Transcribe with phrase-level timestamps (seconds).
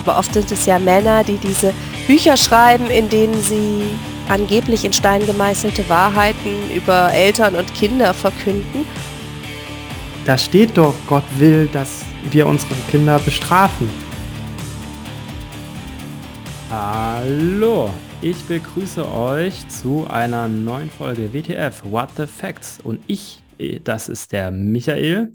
[0.00, 1.74] Aber oft sind es ja Männer, die diese
[2.06, 3.82] Bücher schreiben, in denen sie
[4.28, 8.86] angeblich in Stein gemeißelte Wahrheiten über Eltern und Kinder verkünden.
[10.24, 13.90] Da steht doch, Gott will, dass wir unsere Kinder bestrafen.
[16.70, 17.90] Hallo,
[18.22, 23.42] ich begrüße euch zu einer neuen Folge WTF What the Facts und ich,
[23.84, 25.32] das ist der Michael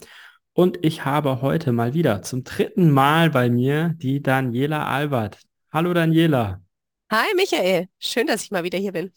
[0.56, 5.38] und ich habe heute mal wieder zum dritten Mal bei mir die Daniela Albert.
[5.72, 6.62] Hallo Daniela.
[7.12, 9.12] Hi Michael, schön, dass ich mal wieder hier bin.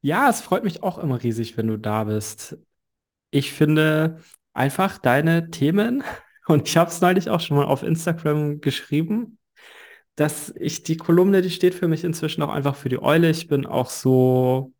[0.00, 2.56] Ja, es freut mich auch immer riesig, wenn du da bist.
[3.32, 4.22] Ich finde
[4.54, 6.04] einfach deine Themen,
[6.46, 9.38] und ich habe es neulich auch schon mal auf Instagram geschrieben,
[10.14, 13.28] dass ich die Kolumne, die steht für mich inzwischen auch einfach für die Eule.
[13.30, 14.72] Ich bin auch so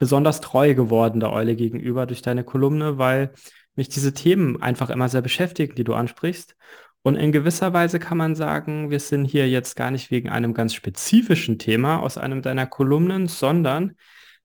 [0.00, 3.32] besonders treu geworden der Eule gegenüber durch deine Kolumne, weil
[3.74, 6.56] mich diese Themen einfach immer sehr beschäftigen, die du ansprichst.
[7.02, 10.54] Und in gewisser Weise kann man sagen, wir sind hier jetzt gar nicht wegen einem
[10.54, 13.96] ganz spezifischen Thema aus einem deiner Kolumnen, sondern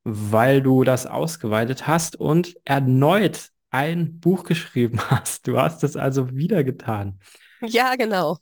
[0.04, 5.48] weil du das ausgeweitet hast und erneut ein Buch geschrieben hast.
[5.48, 7.20] Du hast es also wieder getan.
[7.62, 8.38] Ja, genau.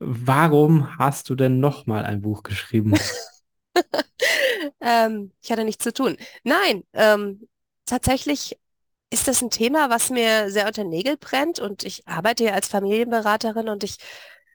[0.00, 2.94] Warum hast du denn nochmal ein Buch geschrieben?
[4.80, 6.16] ähm, ich hatte nichts zu tun.
[6.44, 7.48] Nein, ähm,
[7.84, 8.58] tatsächlich
[9.10, 12.68] ist das ein Thema, was mir sehr unter Nägel brennt und ich arbeite ja als
[12.68, 13.96] Familienberaterin und ich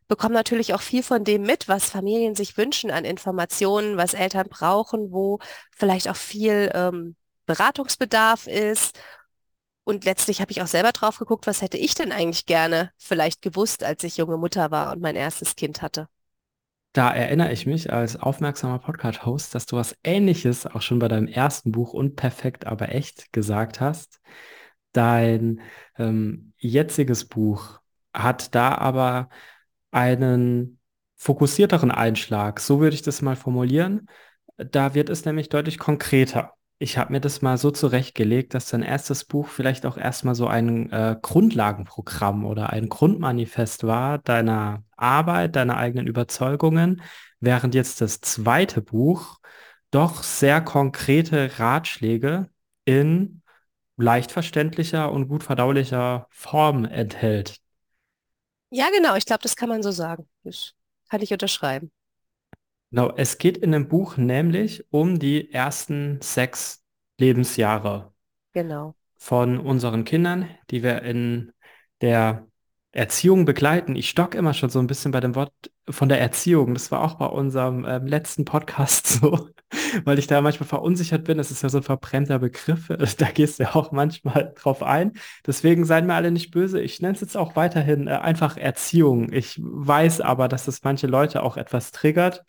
[0.08, 4.48] bekomme natürlich auch viel von dem mit, was Familien sich wünschen an Informationen, was Eltern
[4.50, 5.40] brauchen, wo
[5.72, 9.00] vielleicht auch viel ähm, Beratungsbedarf ist.
[9.86, 13.42] Und letztlich habe ich auch selber drauf geguckt, was hätte ich denn eigentlich gerne vielleicht
[13.42, 16.08] gewusst, als ich junge Mutter war und mein erstes Kind hatte.
[16.94, 21.28] Da erinnere ich mich als aufmerksamer Podcast-Host, dass du was Ähnliches auch schon bei deinem
[21.28, 24.22] ersten Buch Unperfekt, aber echt gesagt hast.
[24.92, 25.62] Dein
[25.98, 27.80] ähm, jetziges Buch
[28.14, 29.30] hat da aber
[29.90, 30.80] einen
[31.16, 32.60] fokussierteren Einschlag.
[32.60, 34.08] So würde ich das mal formulieren.
[34.58, 36.54] Da wird es nämlich deutlich konkreter.
[36.80, 40.48] Ich habe mir das mal so zurechtgelegt, dass dein erstes Buch vielleicht auch erstmal so
[40.48, 47.02] ein äh, Grundlagenprogramm oder ein Grundmanifest war deiner Arbeit, deiner eigenen Überzeugungen,
[47.40, 49.40] während jetzt das zweite Buch
[49.92, 52.50] doch sehr konkrete Ratschläge
[52.84, 53.42] in
[53.96, 57.58] leicht verständlicher und gut verdaulicher Form enthält.
[58.72, 60.28] Ja, genau, ich glaube, das kann man so sagen.
[60.44, 60.74] Das
[61.10, 61.92] kann ich unterschreiben.
[62.94, 66.84] Genau, es geht in dem Buch nämlich um die ersten sechs
[67.18, 68.14] Lebensjahre
[68.54, 68.96] Genau.
[69.18, 71.52] von unseren Kindern, die wir in
[72.02, 72.46] der
[72.92, 73.96] Erziehung begleiten.
[73.96, 75.52] Ich stock immer schon so ein bisschen bei dem Wort
[75.90, 76.76] von der Erziehung.
[76.76, 79.50] Das war auch bei unserem ähm, letzten Podcast so,
[80.04, 81.40] weil ich da manchmal verunsichert bin.
[81.40, 82.90] Das ist ja so ein verbrennter Begriff.
[83.18, 85.14] Da gehst du ja auch manchmal drauf ein.
[85.48, 86.80] Deswegen seien mir alle nicht böse.
[86.80, 89.32] Ich nenne es jetzt auch weiterhin äh, einfach Erziehung.
[89.34, 92.46] Ich weiß aber, dass das manche Leute auch etwas triggert.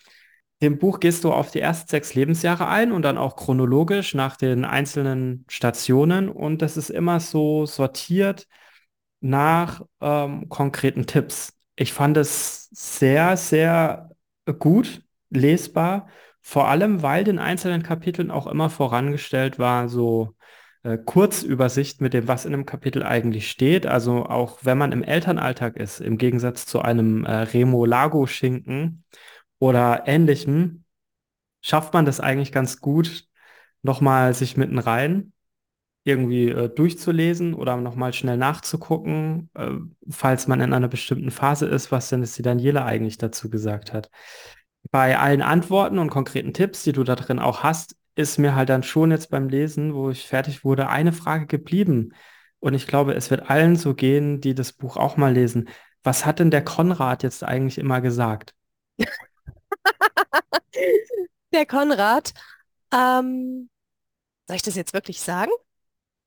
[0.64, 4.36] Im Buch gehst du auf die ersten sechs Lebensjahre ein und dann auch chronologisch nach
[4.36, 6.28] den einzelnen Stationen.
[6.28, 8.46] Und das ist immer so sortiert
[9.20, 11.52] nach ähm, konkreten Tipps.
[11.76, 14.10] Ich fand es sehr, sehr
[14.58, 16.08] gut lesbar,
[16.40, 20.34] vor allem weil den einzelnen Kapiteln auch immer vorangestellt war, so
[20.82, 23.86] äh, Kurzübersicht mit dem, was in einem Kapitel eigentlich steht.
[23.86, 29.04] Also auch wenn man im Elternalltag ist, im Gegensatz zu einem äh, Remo Lago Schinken
[29.64, 30.84] oder ähnlichem,
[31.62, 33.26] schafft man das eigentlich ganz gut,
[33.82, 35.32] nochmal sich mitten rein
[36.06, 39.70] irgendwie äh, durchzulesen oder nochmal schnell nachzugucken, äh,
[40.10, 43.94] falls man in einer bestimmten Phase ist, was denn es die Daniela eigentlich dazu gesagt
[43.94, 44.10] hat.
[44.90, 48.68] Bei allen Antworten und konkreten Tipps, die du da drin auch hast, ist mir halt
[48.68, 52.12] dann schon jetzt beim Lesen, wo ich fertig wurde, eine Frage geblieben.
[52.60, 55.70] Und ich glaube, es wird allen so gehen, die das Buch auch mal lesen.
[56.02, 58.54] Was hat denn der Konrad jetzt eigentlich immer gesagt?
[61.52, 62.32] Der Konrad,
[62.92, 63.68] ähm,
[64.46, 65.52] soll ich das jetzt wirklich sagen?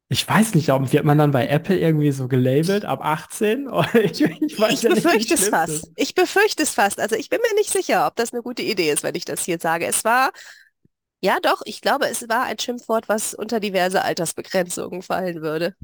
[0.09, 3.69] Ich weiß nicht, ob wird man dann bei Apple irgendwie so gelabelt ab 18?
[3.94, 5.91] ich, ich, ich ja befürchte es fast.
[5.97, 6.99] Ich befürchte es fast.
[6.99, 9.43] Also ich bin mir nicht sicher, ob das eine gute Idee ist, wenn ich das
[9.43, 9.85] hier sage.
[9.85, 10.32] Es war,
[11.20, 15.76] ja doch, ich glaube, es war ein Schimpfwort, was unter diverse Altersbegrenzungen fallen würde.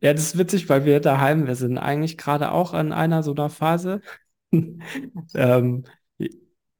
[0.00, 3.32] Ja, das ist witzig, weil wir daheim, wir sind eigentlich gerade auch an einer so
[3.32, 4.02] einer Phase.
[4.52, 5.84] ähm,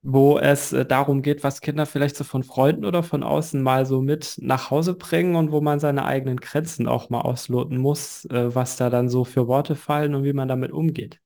[0.03, 3.87] wo es äh, darum geht, was Kinder vielleicht so von Freunden oder von außen mal
[3.87, 8.25] so mit nach Hause bringen und wo man seine eigenen Grenzen auch mal ausloten muss,
[8.27, 11.21] äh, was da dann so für Worte fallen und wie man damit umgeht.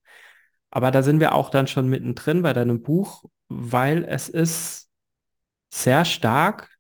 [0.71, 4.91] Aber da sind wir auch dann schon mittendrin bei deinem Buch, weil es ist
[5.71, 6.71] sehr stark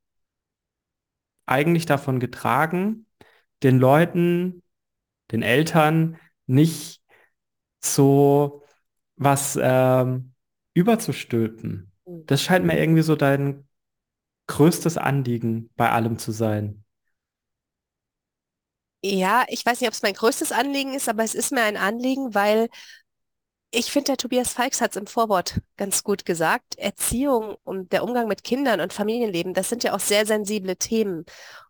[1.47, 3.07] eigentlich davon getragen,
[3.63, 4.63] den Leuten,
[5.33, 7.03] den Eltern nicht
[7.81, 8.63] so
[9.17, 10.35] was ähm,
[10.75, 11.86] überzustülpen.
[12.07, 12.25] Hm.
[12.27, 13.67] Das scheint mir irgendwie so dein
[14.47, 16.85] größtes Anliegen bei allem zu sein.
[19.03, 21.77] Ja, ich weiß nicht, ob es mein größtes Anliegen ist, aber es ist mir ein
[21.77, 22.69] Anliegen, weil
[23.71, 26.77] ich finde, der Tobias Falks hat es im Vorwort ganz gut gesagt.
[26.79, 31.25] Erziehung und der Umgang mit Kindern und Familienleben, das sind ja auch sehr sensible Themen,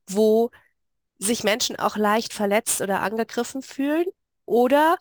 [0.06, 0.50] wo
[1.18, 4.06] sich Menschen auch leicht verletzt oder angegriffen fühlen
[4.46, 4.98] oder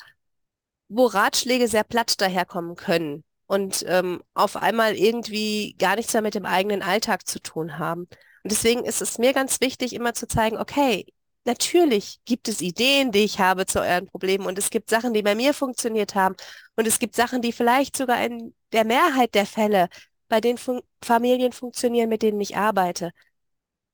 [0.90, 6.36] wo Ratschläge sehr platt daherkommen können und ähm, auf einmal irgendwie gar nichts mehr mit
[6.36, 8.01] dem eigenen Alltag zu tun haben.
[8.01, 11.06] Und deswegen ist es mir ganz wichtig, immer zu zeigen, okay,
[11.45, 15.21] natürlich gibt es Ideen, die ich habe zu euren Problemen und es gibt Sachen, die
[15.24, 16.36] bei mir funktioniert haben
[16.75, 19.89] und es gibt Sachen, die vielleicht sogar in der Mehrheit der Fälle
[20.27, 23.12] bei den Fun Familien funktionieren, mit denen ich arbeite.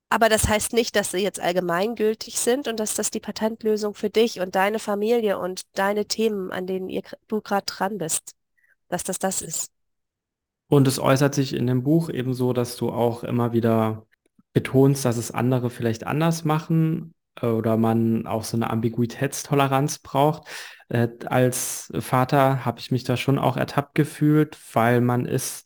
[0.09, 4.09] Aber das heißt nicht, dass sie jetzt allgemeingültig sind und dass das die Patentlösung für
[4.09, 8.33] dich und deine Familie und deine Themen, an denen ihr, du gerade dran bist,
[8.91, 9.71] dass das das ist.
[10.67, 14.05] Und es äußert sich in dem Buch eben so, dass du auch immer wieder
[14.53, 20.47] betonst, dass es andere vielleicht anders machen äh, oder man auch so eine Ambiguitätstoleranz braucht.
[20.89, 25.65] Äh, als Vater habe ich mich da schon auch ertappt gefühlt, weil man ist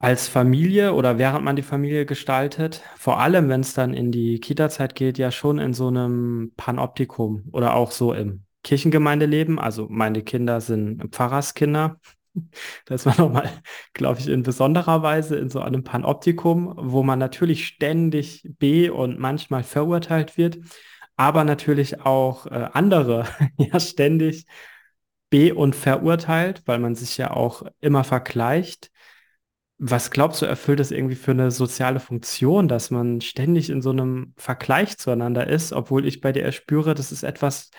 [0.00, 4.40] als Familie oder während man die Familie gestaltet, vor allem wenn es dann in die
[4.40, 9.58] Kita-Zeit geht, ja schon in so einem Panoptikum oder auch so im Kirchengemeindeleben.
[9.58, 12.00] Also meine Kinder sind Pfarrerskinder.
[12.86, 13.50] Da ist man nochmal,
[13.92, 19.18] glaube ich, in besonderer Weise in so einem Panoptikum, wo man natürlich ständig be- und
[19.18, 20.58] manchmal verurteilt wird,
[21.16, 23.26] aber natürlich auch äh, andere
[23.58, 24.46] ja ständig
[25.30, 28.90] be- und verurteilt, weil man sich ja auch immer vergleicht.
[29.78, 33.90] Was glaubst du, erfüllt das irgendwie für eine soziale Funktion, dass man ständig in so
[33.90, 37.70] einem Vergleich zueinander ist, obwohl ich bei dir erspüre, das ist etwas,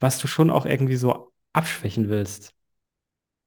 [0.00, 2.54] was du schon auch irgendwie so abschwächen willst?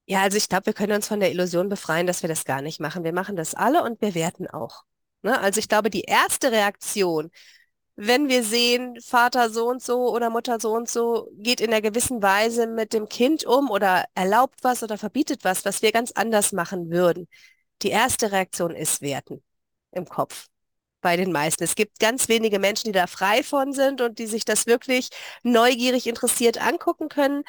[0.06, 2.62] Ja, also ich glaube, wir können uns von der Illusion befreien, dass wir das gar
[2.62, 3.02] nicht machen.
[3.04, 4.84] Wir machen das alle und wir werten auch.
[5.22, 5.38] Ne?
[5.40, 7.30] Also ich glaube, die erste Reaktion,
[7.96, 11.82] wenn wir sehen, Vater so und so oder Mutter so und so geht in einer
[11.82, 16.12] gewissen Weise mit dem Kind um oder erlaubt was oder verbietet was, was wir ganz
[16.12, 17.28] anders machen würden.
[17.82, 19.42] Die erste Reaktion ist Werten
[19.92, 20.46] im Kopf
[21.00, 21.64] bei den meisten.
[21.64, 25.08] Es gibt ganz wenige Menschen, die da frei von sind und die sich das wirklich
[25.42, 27.44] neugierig interessiert angucken können.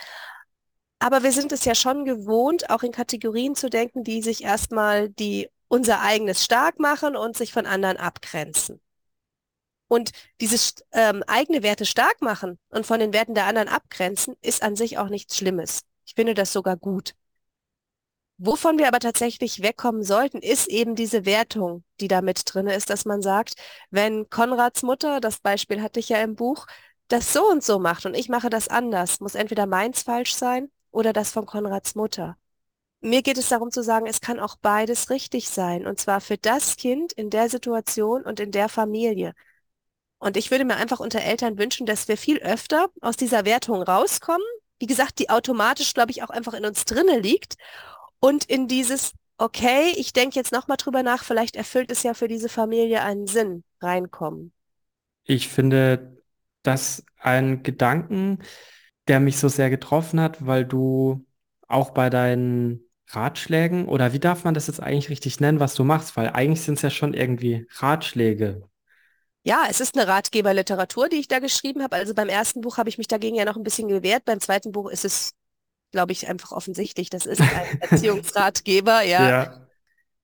[1.00, 5.10] Aber wir sind es ja schon gewohnt, auch in Kategorien zu denken, die sich erstmal
[5.10, 8.80] die unser eigenes stark machen und sich von anderen abgrenzen.
[9.90, 10.12] Und
[10.42, 14.76] dieses ähm, eigene Werte stark machen und von den Werten der anderen abgrenzen, ist an
[14.76, 15.82] sich auch nichts Schlimmes.
[16.06, 17.14] Ich finde das sogar gut.
[18.40, 22.90] Wovon wir aber tatsächlich wegkommen sollten, ist eben diese Wertung, die da mit drin ist,
[22.90, 23.56] dass man sagt,
[23.90, 26.68] wenn Konrads Mutter, das Beispiel hatte ich ja im Buch,
[27.08, 30.70] das so und so macht und ich mache das anders, muss entweder meins falsch sein
[30.98, 32.38] oder das von Konrads Mutter.
[33.02, 36.40] Mir geht es darum zu sagen, es kann auch beides richtig sein, und zwar für
[36.40, 39.34] das Kind in der Situation und in der Familie.
[40.18, 43.84] Und ich würde mir einfach unter Eltern wünschen, dass wir viel öfter aus dieser Wertung
[43.84, 44.48] rauskommen.
[44.80, 47.58] Wie gesagt, die automatisch, glaube ich, auch einfach in uns drinne liegt
[48.20, 52.28] und in dieses, okay, ich denke jetzt nochmal drüber nach, vielleicht erfüllt es ja für
[52.28, 54.52] diese Familie einen Sinn, reinkommen.
[55.26, 56.24] Ich finde
[56.64, 58.40] das ein Gedanken,
[59.08, 61.26] der mich so sehr getroffen hat, weil du
[61.68, 65.84] auch bei deinen Ratschlägen oder wie darf man das jetzt eigentlich richtig nennen, was du
[65.84, 66.18] machst?
[66.18, 68.64] Weil eigentlich sind es ja schon irgendwie Ratschläge.
[69.44, 71.96] Ja, es ist eine Ratgeberliteratur, die ich da geschrieben habe.
[71.96, 74.26] Also beim ersten Buch habe ich mich dagegen ja noch ein bisschen gewehrt.
[74.26, 75.38] Beim zweiten Buch ist es
[75.92, 77.10] glaube ich, einfach offensichtlich.
[77.10, 77.50] Das ist ein
[77.82, 79.30] Erziehungsratgeber, ja.
[79.30, 79.68] Ja.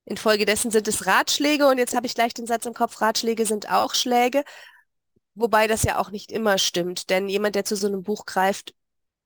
[0.06, 3.72] Infolgedessen sind es Ratschläge und jetzt habe ich gleich den Satz im Kopf, Ratschläge sind
[3.72, 4.44] auch Schläge,
[5.36, 8.74] wobei das ja auch nicht immer stimmt, denn jemand, der zu so einem Buch greift,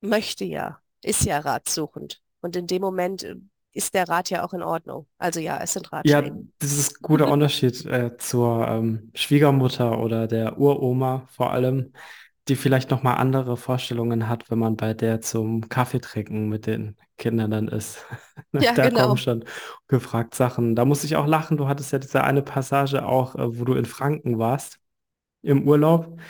[0.00, 2.22] möchte ja, ist ja ratsuchend.
[2.40, 3.36] Und in dem Moment äh,
[3.72, 5.08] ist der Rat ja auch in Ordnung.
[5.18, 6.46] Also ja, es sind Ja, Ratschläge.
[6.60, 11.92] das ist ein guter Unterschied äh, zur ähm, Schwiegermutter oder der Uroma vor allem,
[12.48, 16.66] die vielleicht noch mal andere Vorstellungen hat, wenn man bei der zum Kaffee trinken mit
[16.66, 18.04] den Kindern dann ist.
[18.58, 19.16] Ja, Da kommen genau.
[19.16, 19.44] schon
[19.88, 20.74] gefragt Sachen.
[20.76, 21.56] Da muss ich auch lachen.
[21.58, 24.78] Du hattest ja diese eine Passage auch, äh, wo du in Franken warst
[25.42, 26.20] im Urlaub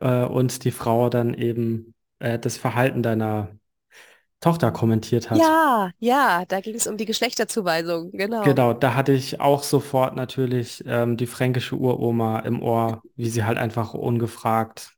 [0.00, 3.50] äh, und die Frau dann eben äh, das Verhalten deiner
[4.40, 5.40] Tochter kommentiert hat.
[5.40, 8.44] Ja, ja, da ging es um die Geschlechterzuweisung, genau.
[8.44, 13.44] Genau, da hatte ich auch sofort natürlich ähm, die fränkische Uroma im Ohr, wie sie
[13.44, 14.92] halt einfach ungefragt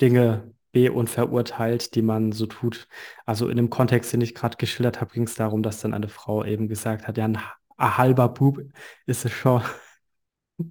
[0.00, 2.88] Dinge be- und verurteilt, die man so tut.
[3.26, 6.08] Also in dem Kontext, den ich gerade geschildert habe, ging es darum, dass dann eine
[6.08, 7.38] Frau eben gesagt hat, ja, ein,
[7.78, 8.60] ein halber Bub
[9.06, 9.62] ist es schon.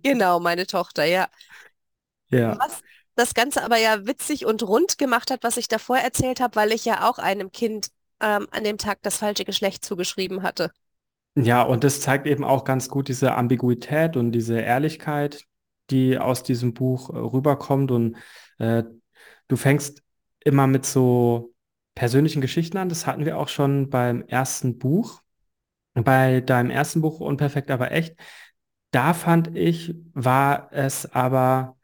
[0.03, 1.27] Genau, meine Tochter, ja.
[2.29, 2.82] Ja, Was
[3.15, 6.72] das Ganze aber ja witzig und rund gemacht hat, was ich davor erzählt habe, weil
[6.72, 7.88] ich ja auch einem Kind
[8.20, 10.72] ähm, an dem Tag das falsche Geschlecht zugeschrieben hatte.
[11.38, 15.46] Ja, und das zeigt eben auch ganz gut diese Ambiguität und diese Ehrlichkeit,
[15.89, 17.91] die aus diesem Buch äh, rüberkommt.
[17.91, 18.17] Und
[18.58, 18.84] äh,
[19.48, 20.01] du fängst
[20.44, 21.53] immer mit so
[21.94, 22.89] persönlichen Geschichten an.
[22.89, 25.22] Das hatten wir auch schon beim ersten Buch.
[25.94, 28.17] Bei deinem ersten Buch Unperfekt, aber echt,
[28.91, 31.75] da fand ich, war es aber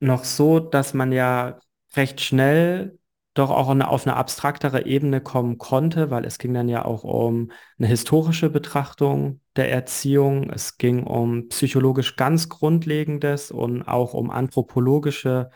[0.00, 1.58] noch so, dass man ja
[1.94, 2.98] recht schnell
[3.34, 7.52] doch auch auf eine abstraktere Ebene kommen konnte, weil es ging dann ja auch um
[7.78, 15.50] eine historische Betrachtung der Erziehung, es ging um psychologisch ganz Grundlegendes und auch um anthropologische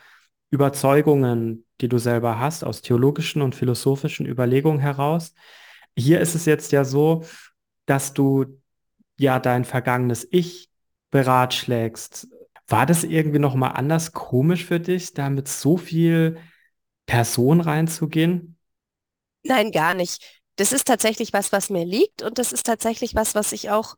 [0.50, 5.32] Überzeugungen, die du selber hast, aus theologischen und philosophischen Überlegungen heraus.
[5.96, 7.24] Hier ist es jetzt ja so,
[7.86, 8.60] dass du
[9.16, 10.70] ja dein vergangenes Ich
[11.10, 12.28] beratschlägst.
[12.70, 16.38] War das irgendwie noch mal anders komisch für dich, da mit so viel
[17.04, 18.56] Person reinzugehen?
[19.42, 20.22] Nein, gar nicht.
[20.56, 23.96] Das ist tatsächlich was, was mir liegt und das ist tatsächlich was, was ich auch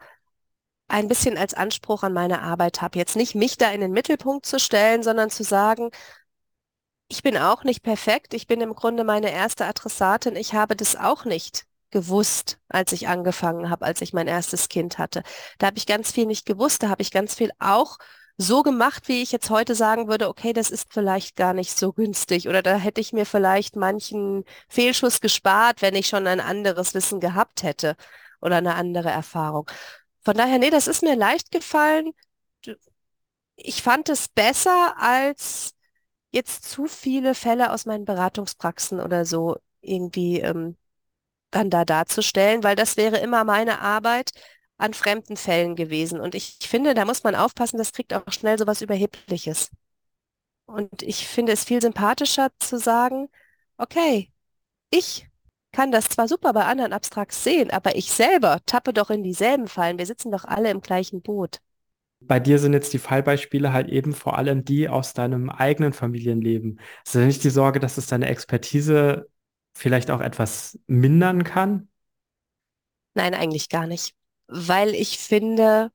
[0.89, 2.99] ein bisschen als Anspruch an meine Arbeit habe.
[2.99, 5.91] Jetzt nicht mich da in den Mittelpunkt zu stellen, sondern zu sagen,
[7.09, 8.33] ich bin auch nicht perfekt.
[8.33, 10.35] Ich bin im Grunde meine erste Adressatin.
[10.37, 14.99] Ich habe das auch nicht gewusst, als ich angefangen habe, als ich mein erstes Kind
[14.99, 15.23] hatte.
[15.59, 16.83] Da habe ich ganz viel nicht gewusst.
[16.83, 17.99] Da habe ich ganz viel auch
[18.37, 21.93] so gemacht, wie ich jetzt heute sagen würde, okay, das ist vielleicht gar nicht so
[21.93, 26.95] günstig oder da hätte ich mir vielleicht manchen Fehlschuss gespart, wenn ich schon ein anderes
[26.95, 27.97] Wissen gehabt hätte
[28.41, 29.71] oder eine andere Erfahrung.
[30.25, 32.13] Von daher, nee, das ist mir leicht gefallen.
[33.57, 35.75] Ich fand es besser als
[36.31, 40.77] jetzt zu viele Fälle aus meinen Beratungspraxen oder so irgendwie ähm,
[41.51, 44.33] dann da darzustellen, weil das wäre immer meine Arbeit,
[44.83, 46.21] an fremden Fällen gewesen.
[46.21, 49.71] Und ich, finde, da muss man aufpassen, das kriegt auch schnell so was Überhebliches.
[50.67, 53.29] Und ich finde es viel sympathischer zu sagen,
[53.77, 54.31] okay,
[54.91, 55.29] ich
[55.71, 59.69] kann das zwar super bei anderen Abstrakts sehen, aber ich selber tappe doch in dieselben
[59.69, 59.99] Fallen.
[59.99, 61.59] Wir sitzen doch alle im gleichen Boot.
[62.21, 66.81] Bei dir sind jetzt die Fallbeispiele halt eben vor allem die aus deinem eigenen Familienleben.
[67.05, 69.29] Ist also nicht die Sorge, dass es deine Expertise
[69.75, 71.89] vielleicht auch etwas mindern kann?
[73.15, 74.15] Nein, eigentlich gar nicht
[74.53, 75.91] weil ich finde,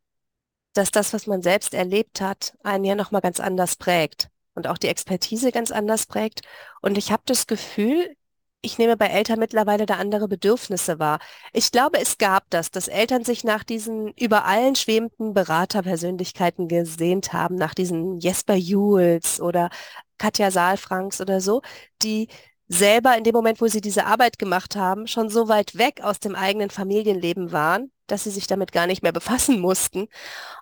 [0.74, 4.78] dass das, was man selbst erlebt hat, einen ja nochmal ganz anders prägt und auch
[4.78, 6.42] die Expertise ganz anders prägt.
[6.82, 8.16] Und ich habe das Gefühl,
[8.62, 11.20] ich nehme bei Eltern mittlerweile da andere Bedürfnisse wahr.
[11.54, 17.34] Ich glaube, es gab das, dass Eltern sich nach diesen über allen schwebenden Beraterpersönlichkeiten gesehnt
[17.34, 19.70] haben, nach diesen Jesper Jules oder
[20.18, 21.62] Katja Saalfranks oder so,
[22.02, 22.28] die
[22.68, 26.20] selber in dem Moment, wo sie diese Arbeit gemacht haben, schon so weit weg aus
[26.20, 30.08] dem eigenen Familienleben waren, dass sie sich damit gar nicht mehr befassen mussten.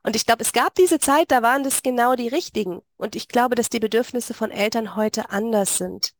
[0.03, 2.81] Und ich glaube, es gab diese Zeit, da waren das genau die richtigen.
[2.97, 6.13] Und ich glaube, dass die Bedürfnisse von Eltern heute anders sind.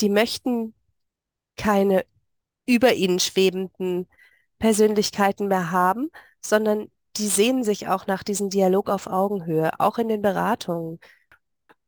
[0.00, 0.74] Die möchten
[1.56, 2.04] keine
[2.66, 4.08] über ihnen schwebenden
[4.58, 6.10] Persönlichkeiten mehr haben,
[6.40, 10.98] sondern die sehnen sich auch nach diesem Dialog auf Augenhöhe, auch in den Beratungen.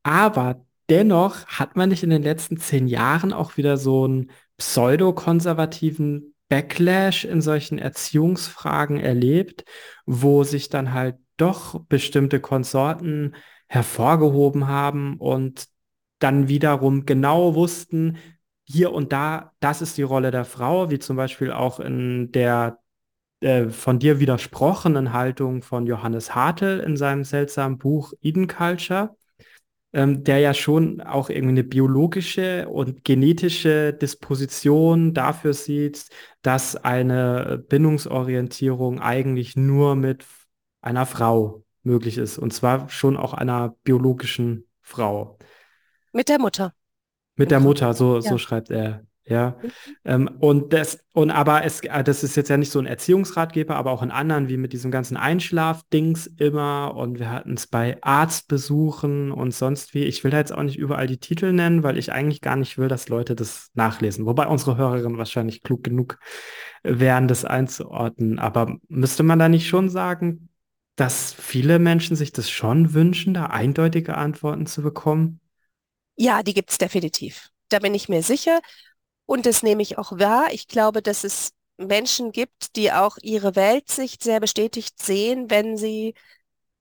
[0.02, 6.34] Aber dennoch hat man nicht in den letzten zehn Jahren auch wieder so einen pseudokonservativen
[6.48, 9.64] Backlash in solchen Erziehungsfragen erlebt,
[10.06, 13.34] wo sich dann halt doch bestimmte Konsorten
[13.66, 15.66] hervorgehoben haben und
[16.18, 18.18] dann wiederum genau wussten,
[18.64, 22.78] hier und da, das ist die Rolle der Frau, wie zum Beispiel auch in der
[23.40, 29.16] äh, von dir widersprochenen Haltung von Johannes Hartl in seinem seltsamen Buch Eden Culture
[29.94, 36.08] ähm, der ja schon auch irgendwie eine biologische und genetische Disposition dafür sieht,
[36.42, 40.26] dass eine Bindungsorientierung eigentlich nur mit
[40.80, 42.38] einer Frau möglich ist.
[42.38, 45.38] Und zwar schon auch einer biologischen Frau.
[46.12, 46.74] Mit der Mutter.
[47.36, 48.20] Mit der Mutter, so, ja.
[48.20, 49.56] so schreibt er ja,
[50.04, 53.74] ähm, und das, und aber es, äh, das ist jetzt ja nicht so ein Erziehungsratgeber,
[53.74, 56.94] aber auch in anderen, wie mit diesem ganzen Einschlafdings immer.
[56.94, 60.04] Und wir hatten es bei Arztbesuchen und sonst wie.
[60.04, 62.76] Ich will da jetzt auch nicht überall die Titel nennen, weil ich eigentlich gar nicht
[62.76, 64.26] will, dass Leute das nachlesen.
[64.26, 66.18] Wobei unsere Hörerinnen wahrscheinlich klug genug
[66.82, 68.38] wären, das einzuordnen.
[68.38, 70.50] Aber müsste man da nicht schon sagen,
[70.96, 75.40] dass viele Menschen sich das schon wünschen, da eindeutige Antworten zu bekommen?
[76.16, 77.48] Ja, die gibt es definitiv.
[77.70, 78.60] Da bin ich mir sicher.
[79.26, 80.48] Und das nehme ich auch wahr.
[80.52, 86.14] Ich glaube, dass es Menschen gibt, die auch ihre Weltsicht sehr bestätigt sehen, wenn sie,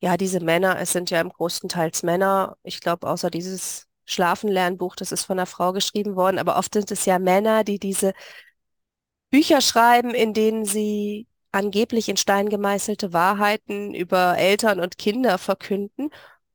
[0.01, 4.95] ja, diese Männer, es sind ja im größten Teils Männer, ich glaube, außer dieses Schlafenlernbuch,
[4.95, 8.13] das ist von einer Frau geschrieben worden, aber oft sind es ja Männer, die diese
[9.31, 16.09] Bücher schreiben, in denen sie angeblich in Stein gemeißelte Wahrheiten über Eltern und Kinder verkünden.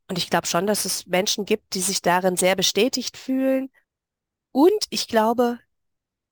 [0.09, 3.71] Und ich glaube schon, dass es Menschen gibt, die sich darin sehr bestätigt fühlen.
[4.53, 5.59] Und ich glaube,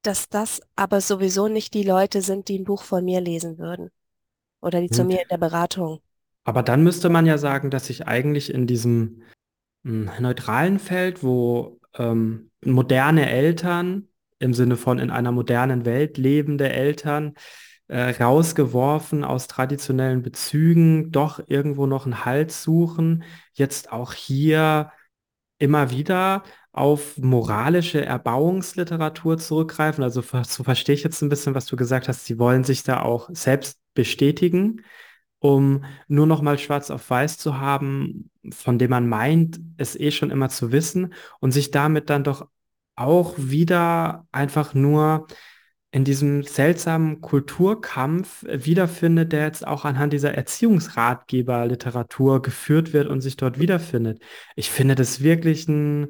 [0.06, 3.90] dass das aber sowieso nicht die Leute sind, die ein Buch von mir lesen würden
[4.62, 5.06] oder die zu Hm.
[5.06, 6.00] mir in der Beratung.
[6.44, 9.22] Aber dann müsste man ja sagen, dass ich eigentlich in diesem
[9.82, 14.08] mh, neutralen Feld, wo ähm, moderne Eltern
[14.38, 17.34] im Sinne von in einer modernen Welt lebende Eltern
[17.88, 24.92] äh, rausgeworfen aus traditionellen Bezügen, doch irgendwo noch einen Halt suchen, jetzt auch hier
[25.58, 30.04] immer wieder auf moralische Erbauungsliteratur zurückgreifen.
[30.04, 32.26] Also so verstehe ich jetzt ein bisschen, was du gesagt hast.
[32.26, 34.82] Sie wollen sich da auch selbst bestätigen,
[35.38, 40.10] um nur noch mal schwarz auf weiß zu haben, von dem man meint, es eh
[40.10, 42.46] schon immer zu wissen und sich damit dann doch
[42.94, 45.26] auch wieder einfach nur
[45.96, 53.38] in diesem seltsamen Kulturkampf wiederfindet, der jetzt auch anhand dieser Erziehungsratgeberliteratur geführt wird und sich
[53.38, 54.20] dort wiederfindet.
[54.56, 56.08] Ich finde das wirklich ein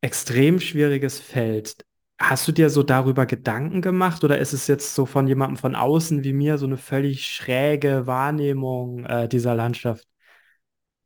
[0.00, 1.76] extrem schwieriges Feld.
[2.18, 5.76] Hast du dir so darüber Gedanken gemacht oder ist es jetzt so von jemandem von
[5.76, 10.07] außen wie mir so eine völlig schräge Wahrnehmung äh, dieser Landschaft?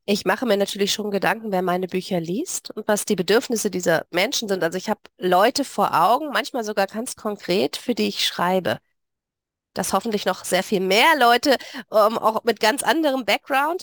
[0.05, 4.05] Ich mache mir natürlich schon Gedanken, wer meine Bücher liest und was die Bedürfnisse dieser
[4.11, 4.65] Menschen sind.
[4.65, 8.79] Also ich habe Leute vor Augen, manchmal sogar ganz konkret, für die ich schreibe.
[9.75, 11.57] Dass hoffentlich noch sehr viel mehr Leute,
[11.93, 13.83] ähm, auch mit ganz anderem Background,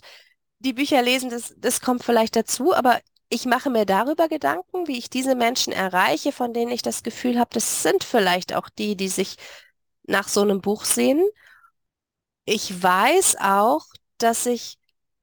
[0.59, 2.99] die Bücher lesen, das, das kommt vielleicht dazu, aber
[3.29, 7.39] ich mache mir darüber Gedanken, wie ich diese Menschen erreiche, von denen ich das Gefühl
[7.39, 9.37] habe, das sind vielleicht auch die, die sich
[10.03, 11.23] nach so einem Buch sehen.
[12.45, 13.85] Ich weiß auch,
[14.17, 14.78] dass ich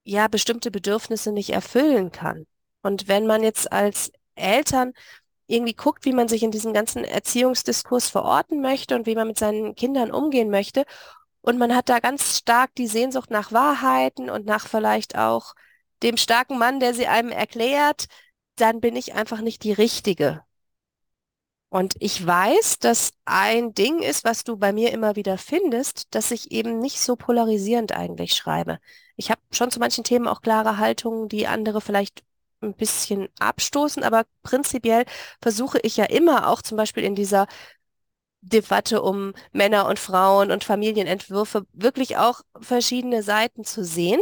[0.06, 2.46] ja bestimmte Bedürfnisse nicht erfüllen kann.
[2.82, 4.92] Und wenn man jetzt als Eltern
[5.46, 9.38] irgendwie guckt, wie man sich in diesem ganzen Erziehungsdiskurs verorten möchte und wie man mit
[9.38, 10.84] seinen Kindern umgehen möchte,
[11.40, 15.54] und man hat da ganz stark die Sehnsucht nach Wahrheiten und nach vielleicht auch
[16.02, 18.06] dem starken Mann, der sie einem erklärt,
[18.56, 20.42] dann bin ich einfach nicht die Richtige.
[21.68, 26.30] Und ich weiß, dass ein Ding ist, was du bei mir immer wieder findest, dass
[26.30, 28.78] ich eben nicht so polarisierend eigentlich schreibe.
[29.16, 32.22] Ich habe schon zu manchen Themen auch klare Haltungen, die andere vielleicht
[32.60, 35.04] ein bisschen abstoßen, aber prinzipiell
[35.42, 37.46] versuche ich ja immer auch zum Beispiel in dieser
[38.40, 44.20] Debatte um Männer und Frauen und Familienentwürfe wirklich auch verschiedene Seiten zu sehen.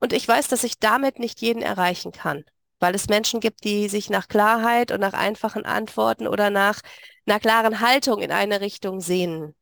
[0.00, 2.44] Und ich weiß, dass ich damit nicht jeden erreichen kann,
[2.80, 6.80] weil es Menschen gibt, die sich nach Klarheit und nach einfachen Antworten oder nach
[7.26, 9.54] einer klaren Haltung in eine Richtung sehnen.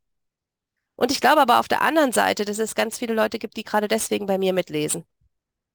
[1.00, 3.64] Und ich glaube aber auf der anderen Seite, dass es ganz viele Leute gibt, die
[3.64, 5.04] gerade deswegen bei mir mitlesen,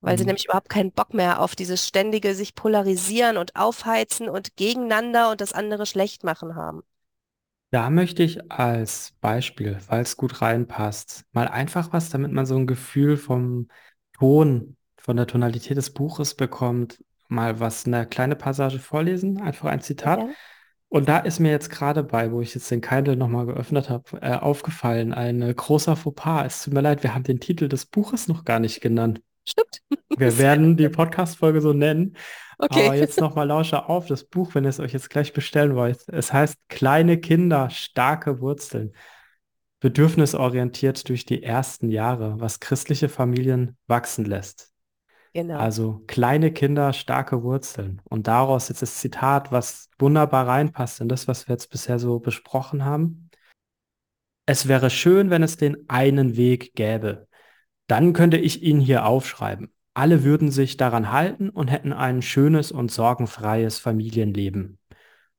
[0.03, 0.27] weil sie Mhm.
[0.27, 5.41] nämlich überhaupt keinen Bock mehr auf dieses ständige sich polarisieren und aufheizen und gegeneinander und
[5.41, 6.83] das andere schlecht machen haben.
[7.71, 12.55] Da möchte ich als Beispiel, weil es gut reinpasst, mal einfach was, damit man so
[12.55, 13.67] ein Gefühl vom
[14.13, 19.81] Ton, von der Tonalität des Buches bekommt, mal was, eine kleine Passage vorlesen, einfach ein
[19.81, 20.23] Zitat.
[20.23, 20.35] Ja,
[20.95, 24.03] Und da ist mir jetzt gerade bei, wo ich jetzt den Kindle nochmal geöffnet habe,
[24.21, 26.45] äh, aufgefallen, ein äh, großer Fauxpas.
[26.45, 29.21] Es tut mir leid, wir haben den Titel des Buches noch gar nicht genannt.
[29.45, 29.81] stimmt.
[30.17, 32.15] Wir werden die Podcast-Folge so nennen,
[32.59, 32.85] Okay.
[32.85, 36.07] aber jetzt nochmal Lauscher auf das Buch, wenn ihr es euch jetzt gleich bestellen wollt.
[36.07, 38.93] Es heißt Kleine Kinder, starke Wurzeln.
[39.81, 44.71] Bedürfnisorientiert durch die ersten Jahre, was christliche Familien wachsen lässt.
[45.35, 45.57] Genau.
[45.57, 48.01] Also kleine Kinder, starke Wurzeln.
[48.05, 52.19] Und daraus jetzt das Zitat, was wunderbar reinpasst in das, was wir jetzt bisher so
[52.19, 53.29] besprochen haben.
[54.45, 57.27] Es wäre schön, wenn es den einen Weg gäbe.
[57.87, 59.73] Dann könnte ich ihn hier aufschreiben.
[59.93, 64.79] Alle würden sich daran halten und hätten ein schönes und sorgenfreies Familienleben.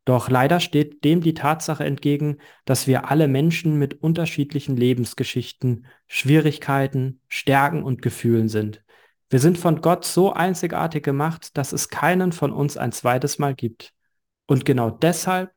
[0.05, 7.23] Doch leider steht dem die Tatsache entgegen, dass wir alle Menschen mit unterschiedlichen Lebensgeschichten, Schwierigkeiten,
[7.29, 8.85] Stärken und Gefühlen sind.
[9.29, 13.55] Wir sind von Gott so einzigartig gemacht, dass es keinen von uns ein zweites Mal
[13.55, 13.93] gibt.
[14.47, 15.53] Und genau deshalb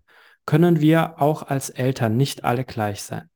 [0.46, 3.30] können wir auch als Eltern nicht alle gleich sein.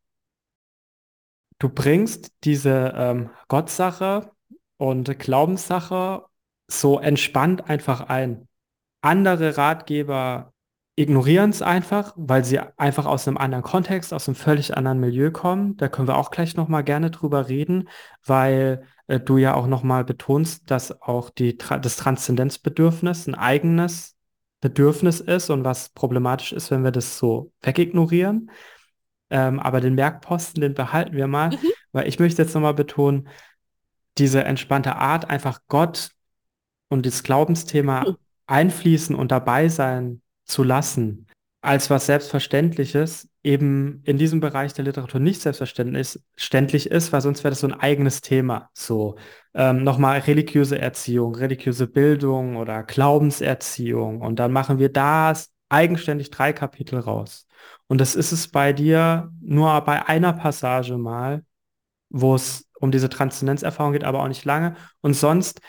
[1.59, 4.31] Du bringst diese ähm, Gottsache
[4.77, 6.25] und Glaubenssache
[6.67, 8.47] so entspannt einfach ein.
[9.01, 10.53] Andere Ratgeber
[10.95, 15.31] ignorieren es einfach, weil sie einfach aus einem anderen Kontext, aus einem völlig anderen Milieu
[15.31, 15.77] kommen.
[15.77, 17.89] Da können wir auch gleich nochmal gerne drüber reden,
[18.25, 24.15] weil äh, du ja auch nochmal betonst, dass auch die, das Transzendenzbedürfnis ein eigenes
[24.61, 28.49] Bedürfnis ist und was problematisch ist, wenn wir das so wegignorieren.
[29.29, 31.57] Ähm, aber den Merkposten, den behalten wir mal, Mhm.
[31.91, 33.27] weil ich möchte jetzt nochmal betonen,
[34.17, 36.11] diese entspannte Art, einfach Gott
[36.87, 38.17] und das Glaubensthema Mhm.
[38.47, 41.27] einfließen und dabei sein zu lassen,
[41.61, 47.43] als was Selbstverständliches, eben in diesem Bereich der Literatur nicht selbstverständlich verständlich ist, weil sonst
[47.43, 48.69] wäre das so ein eigenes Thema.
[48.73, 49.17] So
[49.53, 56.53] ähm, nochmal religiöse Erziehung, religiöse Bildung oder Glaubenserziehung und dann machen wir das eigenständig drei
[56.53, 57.47] Kapitel raus.
[57.87, 61.43] Und das ist es bei dir nur bei einer Passage mal,
[62.09, 64.75] wo es um diese Transzendenzerfahrung geht, aber auch nicht lange.
[65.01, 65.61] Und sonst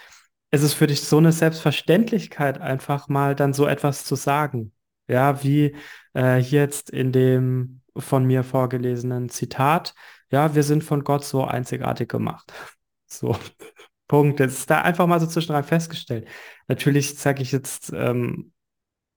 [0.51, 4.74] ist es für dich so eine Selbstverständlichkeit, einfach mal dann so etwas zu sagen.
[5.09, 5.77] Ja, wie
[6.15, 9.95] äh, jetzt in dem von mir vorgelesenen Zitat.
[10.31, 12.53] Ja, wir sind von Gott so einzigartig gemacht.
[13.07, 13.37] So,
[14.09, 14.41] Punkt.
[14.41, 16.27] Das ist da einfach mal so zwischendrin festgestellt.
[16.67, 18.53] Natürlich sage ich jetzt ähm,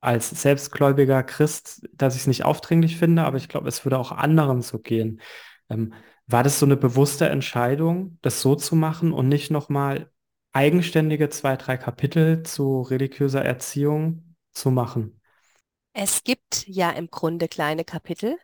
[0.02, 4.12] als selbstgläubiger Christ, dass ich es nicht aufdringlich finde, aber ich glaube, es würde auch
[4.12, 5.21] anderen so gehen.
[5.69, 5.93] Ähm,
[6.28, 10.12] war das so eine bewusste Entscheidung, das so zu machen und nicht nochmal
[10.52, 15.16] eigenständige zwei, drei Kapitel zu religiöser Erziehung zu machen?
[16.00, 18.38] Es gibt ja im Grunde kleine Kapitel,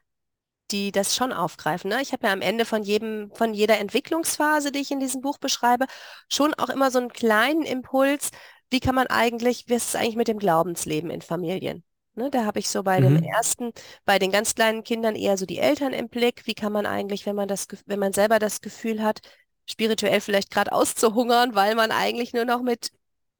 [0.71, 1.89] die das schon aufgreifen.
[1.89, 2.01] Ne?
[2.01, 5.37] Ich habe ja am Ende von jedem, von jeder Entwicklungsphase, die ich in diesem Buch
[5.39, 5.85] beschreibe,
[6.29, 8.31] schon auch immer so einen kleinen Impuls,
[8.71, 11.83] wie kann man eigentlich, wie ist es eigentlich mit dem Glaubensleben in Familien?
[12.15, 13.23] Ne, da habe ich so bei dem Mhm.
[13.35, 13.73] ersten,
[14.05, 16.43] bei den ganz kleinen Kindern eher so die Eltern im Blick.
[16.47, 19.21] Wie kann man eigentlich, wenn man das, wenn man selber das Gefühl hat,
[19.69, 22.91] spirituell vielleicht gerade auszuhungern, weil man eigentlich nur noch mit,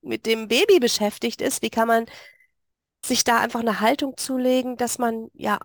[0.02, 2.06] mit dem Baby beschäftigt ist, wie kann man
[3.06, 5.60] sich da einfach eine Haltung zulegen, dass man ja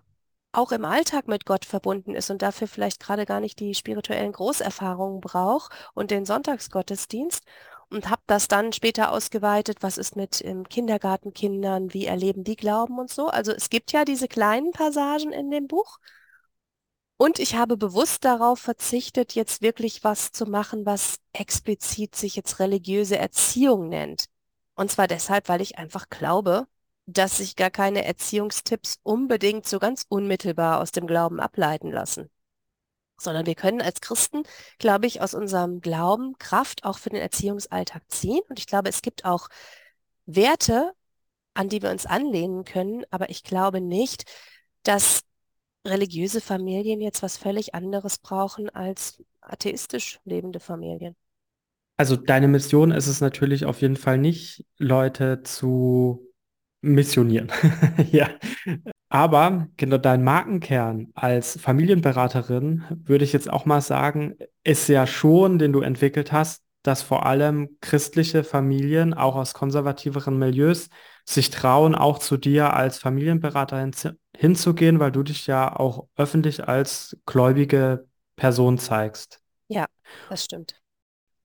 [0.51, 4.31] auch im Alltag mit Gott verbunden ist und dafür vielleicht gerade gar nicht die spirituellen
[4.31, 7.43] Großerfahrungen braucht und den Sonntagsgottesdienst
[7.89, 12.99] und habe das dann später ausgeweitet, was ist mit ähm, Kindergartenkindern, wie erleben die Glauben
[12.99, 13.27] und so.
[13.27, 15.99] Also es gibt ja diese kleinen Passagen in dem Buch
[17.17, 22.59] und ich habe bewusst darauf verzichtet, jetzt wirklich was zu machen, was explizit sich jetzt
[22.59, 24.25] religiöse Erziehung nennt.
[24.75, 26.65] Und zwar deshalb, weil ich einfach glaube,
[27.13, 32.29] dass sich gar keine Erziehungstipps unbedingt so ganz unmittelbar aus dem Glauben ableiten lassen.
[33.17, 34.43] Sondern wir können als Christen,
[34.77, 38.41] glaube ich, aus unserem Glauben Kraft auch für den Erziehungsalltag ziehen.
[38.47, 39.49] Und ich glaube, es gibt auch
[40.25, 40.93] Werte,
[41.53, 43.03] an die wir uns anlehnen können.
[43.09, 44.23] Aber ich glaube nicht,
[44.83, 45.21] dass
[45.85, 51.15] religiöse Familien jetzt was völlig anderes brauchen als atheistisch lebende Familien.
[51.97, 56.28] Also deine Mission ist es natürlich auf jeden Fall nicht, Leute zu
[56.81, 57.51] missionieren.
[58.11, 58.29] Ja.
[59.09, 65.57] Aber genau dein Markenkern als Familienberaterin, würde ich jetzt auch mal sagen, ist ja schon,
[65.57, 70.89] den du entwickelt hast, dass vor allem christliche Familien, auch aus konservativeren Milieus,
[71.25, 76.67] sich trauen, auch zu dir als Familienberater hinzu- hinzugehen, weil du dich ja auch öffentlich
[76.67, 79.41] als gläubige Person zeigst.
[79.67, 79.85] Ja,
[80.29, 80.79] das stimmt.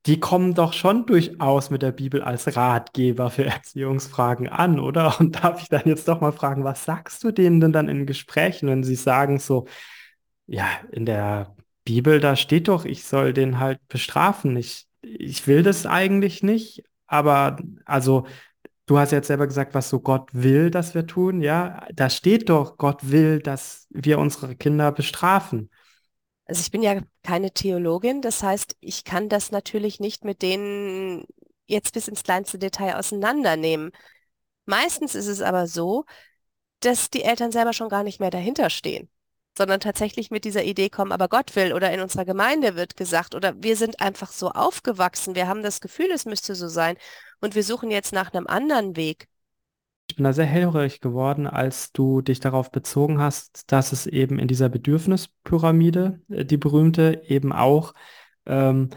[0.06, 5.18] Die kommen doch schon durchaus mit der Bibel als Ratgeber für Erziehungsfragen an, oder?
[5.20, 8.06] Und darf ich dann jetzt doch mal fragen, was sagst du denen denn dann in
[8.06, 9.66] Gesprächen, wenn sie sagen so,
[10.46, 14.56] ja, in der Bibel, da steht doch, ich soll den halt bestrafen.
[14.56, 18.26] Ich, ich will das eigentlich nicht, aber also
[18.86, 21.86] du hast jetzt selber gesagt, was so Gott will, dass wir tun, ja?
[21.94, 25.70] Da steht doch, Gott will, dass wir unsere Kinder bestrafen.
[26.46, 31.24] Also ich bin ja keine Theologin, das heißt, ich kann das natürlich nicht mit denen
[31.66, 33.92] jetzt bis ins kleinste Detail auseinandernehmen.
[34.66, 36.04] Meistens ist es aber so,
[36.80, 39.08] dass die Eltern selber schon gar nicht mehr dahinter stehen,
[39.56, 43.34] sondern tatsächlich mit dieser Idee kommen, aber Gott will oder in unserer Gemeinde wird gesagt
[43.34, 46.96] oder wir sind einfach so aufgewachsen, wir haben das Gefühl, es müsste so sein
[47.40, 49.28] und wir suchen jetzt nach einem anderen Weg.
[50.08, 54.38] Ich bin da sehr hellhörig geworden, als du dich darauf bezogen hast, dass es eben
[54.38, 57.94] in dieser Bedürfnispyramide, äh, die berühmte, eben auch
[58.46, 58.90] ähm,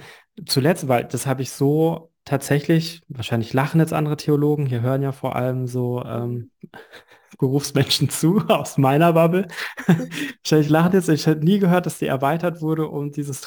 [0.46, 5.14] zuletzt, weil das habe ich so tatsächlich, wahrscheinlich lachen jetzt andere Theologen, hier hören ja
[5.14, 6.52] vor allem so ähm,
[7.40, 9.48] Berufsmenschen zu aus meiner Bubble.
[9.88, 13.42] Wahrscheinlich lachen jetzt, ich hätte nie gehört, dass die erweitert wurde um dieses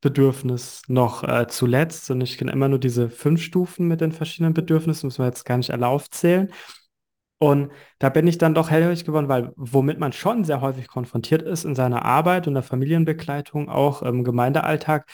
[0.00, 2.10] Transzendenzbedürfnis noch äh, zuletzt.
[2.10, 5.44] Und ich kenne immer nur diese fünf Stufen mit den verschiedenen Bedürfnissen, müssen wir jetzt
[5.44, 6.52] gar nicht alle aufzählen.
[7.38, 11.42] Und da bin ich dann doch hellhörig geworden, weil womit man schon sehr häufig konfrontiert
[11.42, 15.06] ist in seiner Arbeit und der Familienbegleitung, auch im Gemeindealltag,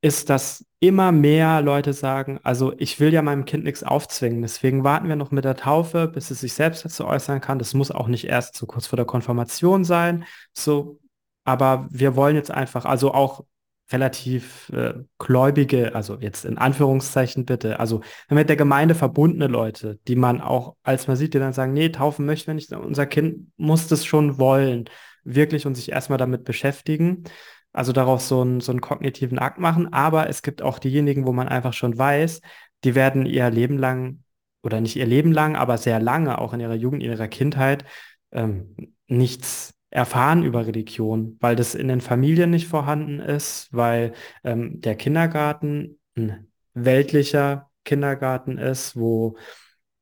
[0.00, 4.84] ist, dass immer mehr Leute sagen, also ich will ja meinem Kind nichts aufzwingen, deswegen
[4.84, 7.58] warten wir noch mit der Taufe, bis es sich selbst dazu äußern kann.
[7.58, 11.00] Das muss auch nicht erst so kurz vor der Konfirmation sein, so,
[11.44, 13.44] aber wir wollen jetzt einfach, also auch
[13.92, 20.16] relativ äh, gläubige, also jetzt in Anführungszeichen bitte, also mit der Gemeinde verbundene Leute, die
[20.16, 23.52] man auch, als man sieht, die dann sagen, nee, taufen möchten wir nicht, unser Kind
[23.56, 24.90] muss das schon wollen,
[25.22, 27.24] wirklich und sich erstmal damit beschäftigen
[27.76, 29.92] also daraus so einen, so einen kognitiven Akt machen.
[29.92, 32.40] Aber es gibt auch diejenigen, wo man einfach schon weiß,
[32.84, 34.22] die werden ihr Leben lang
[34.62, 37.84] oder nicht ihr Leben lang, aber sehr lange, auch in ihrer Jugend, in ihrer Kindheit,
[38.32, 38.74] ähm,
[39.06, 44.12] nichts erfahren über Religion, weil das in den Familien nicht vorhanden ist, weil
[44.44, 49.36] ähm, der Kindergarten ein weltlicher Kindergarten ist, wo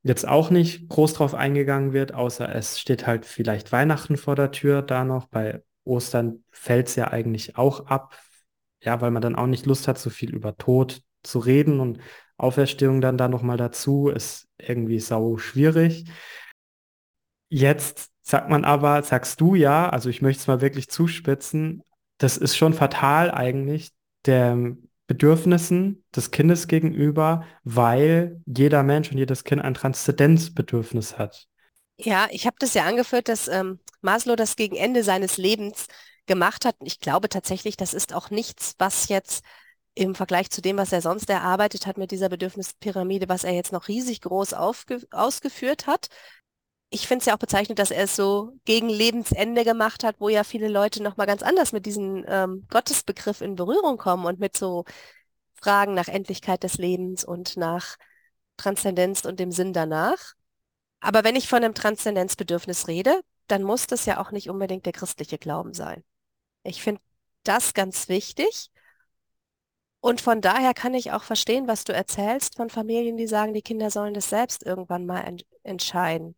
[0.03, 4.51] jetzt auch nicht groß drauf eingegangen wird, außer es steht halt vielleicht Weihnachten vor der
[4.51, 5.27] Tür da noch.
[5.27, 8.19] Bei Ostern fällt es ja eigentlich auch ab,
[8.83, 11.99] ja, weil man dann auch nicht Lust hat, so viel über Tod zu reden und
[12.37, 16.05] Auferstehung dann da nochmal dazu ist irgendwie sau schwierig.
[17.57, 21.85] Jetzt sagt man aber, sagst du ja, also ich möchte es mal wirklich zuspitzen,
[22.19, 23.93] das ist schon fatal eigentlich
[24.27, 31.47] den Bedürfnissen des Kindes gegenüber, weil jeder Mensch und jedes Kind ein Transzendenzbedürfnis hat.
[31.97, 35.87] Ja, ich habe das ja angeführt, dass ähm, Maslow das gegen Ende seines Lebens
[36.27, 36.75] gemacht hat.
[36.83, 39.45] Ich glaube tatsächlich, das ist auch nichts, was jetzt
[39.95, 43.71] im Vergleich zu dem, was er sonst erarbeitet hat mit dieser Bedürfnispyramide, was er jetzt
[43.71, 46.09] noch riesig groß ausgeführt hat.
[46.95, 50.29] Ich finde es ja auch bezeichnend, dass er es so gegen Lebensende gemacht hat, wo
[50.29, 54.57] ja viele Leute nochmal ganz anders mit diesem ähm, Gottesbegriff in Berührung kommen und mit
[54.57, 54.85] so
[55.55, 57.97] Fragen nach Endlichkeit des Lebens und nach
[58.59, 60.35] Transzendenz und dem Sinn danach.
[61.01, 64.93] Aber wenn ich von einem Transzendenzbedürfnis rede, dann muss das ja auch nicht unbedingt der
[64.93, 66.05] christliche Glauben sein.
[66.63, 67.01] Ich finde
[67.43, 68.71] das ganz wichtig.
[69.99, 73.63] Und von daher kann ich auch verstehen, was du erzählst von Familien, die sagen, die
[73.63, 76.37] Kinder sollen das selbst irgendwann mal ent entscheiden.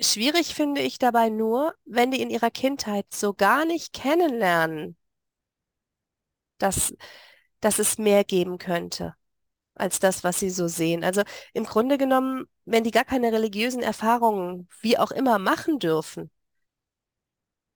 [0.00, 4.96] Schwierig finde ich dabei nur, wenn die in ihrer Kindheit so gar nicht kennenlernen,
[6.58, 6.94] dass,
[7.60, 9.14] dass es mehr geben könnte
[9.74, 11.04] als das, was sie so sehen.
[11.04, 11.22] Also
[11.54, 16.30] im Grunde genommen, wenn die gar keine religiösen Erfahrungen, wie auch immer, machen dürfen,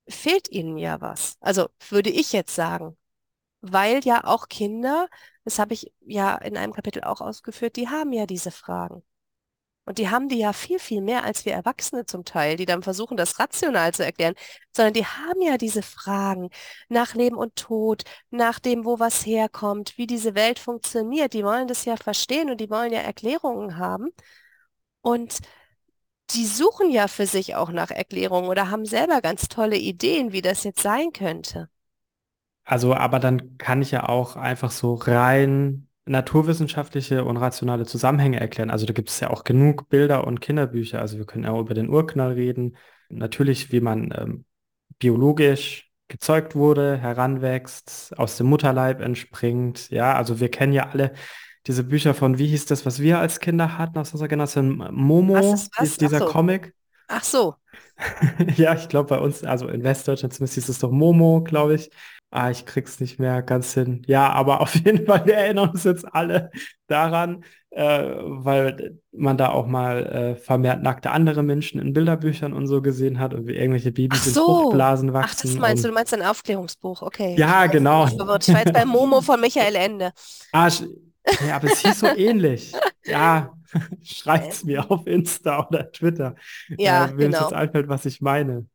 [0.07, 1.37] fehlt ihnen ja was.
[1.41, 2.97] Also würde ich jetzt sagen,
[3.61, 5.09] weil ja auch Kinder,
[5.45, 9.03] das habe ich ja in einem Kapitel auch ausgeführt, die haben ja diese Fragen.
[9.85, 12.81] Und die haben die ja viel, viel mehr als wir Erwachsene zum Teil, die dann
[12.83, 14.33] versuchen, das rational zu erklären,
[14.75, 16.49] sondern die haben ja diese Fragen
[16.89, 21.33] nach Leben und Tod, nach dem, wo was herkommt, wie diese Welt funktioniert.
[21.33, 24.09] Die wollen das ja verstehen und die wollen ja Erklärungen haben.
[25.01, 25.39] Und
[26.31, 30.41] die suchen ja für sich auch nach Erklärungen oder haben selber ganz tolle Ideen, wie
[30.41, 31.69] das jetzt sein könnte.
[32.63, 38.69] Also, aber dann kann ich ja auch einfach so rein naturwissenschaftliche und rationale Zusammenhänge erklären.
[38.69, 41.01] Also da gibt es ja auch genug Bilder und Kinderbücher.
[41.01, 42.77] Also wir können auch über den Urknall reden.
[43.09, 44.45] Natürlich, wie man ähm,
[44.99, 49.89] biologisch gezeugt wurde, heranwächst, aus dem Mutterleib entspringt.
[49.89, 51.13] Ja, also wir kennen ja alle
[51.65, 54.87] diese Bücher von, wie hieß das, was wir als Kinder hatten aus unserer Generation?
[54.91, 55.97] Momo, was was?
[55.97, 56.27] dieser Ach so.
[56.27, 56.73] Comic.
[57.07, 57.55] Ach so.
[58.55, 61.89] ja, ich glaube bei uns, also in Westdeutschland zumindest hieß es doch Momo, glaube ich.
[62.35, 64.01] Ah, ich krieg's nicht mehr ganz hin.
[64.07, 66.51] Ja, aber auf jeden Fall, wir erinnern uns jetzt alle
[66.87, 72.67] daran, äh, weil man da auch mal äh, vermehrt nackte andere Menschen in Bilderbüchern und
[72.67, 75.35] so gesehen hat und wie irgendwelche Babys in Fruchtblasen wachsen.
[75.37, 77.35] Ach, das meinst du, du meinst ein Aufklärungsbuch, okay.
[77.37, 78.05] Ja, genau.
[78.05, 80.11] Ich war jetzt bei Momo von Michael Ende.
[80.51, 80.69] Ah,
[81.47, 82.73] ja, aber es hieß so ähnlich.
[83.05, 83.53] Ja,
[84.03, 86.35] schreibt's mir auf Insta oder Twitter.
[86.77, 87.37] Ja, äh, wenn genau.
[87.37, 88.65] es jetzt einfällt, was ich meine.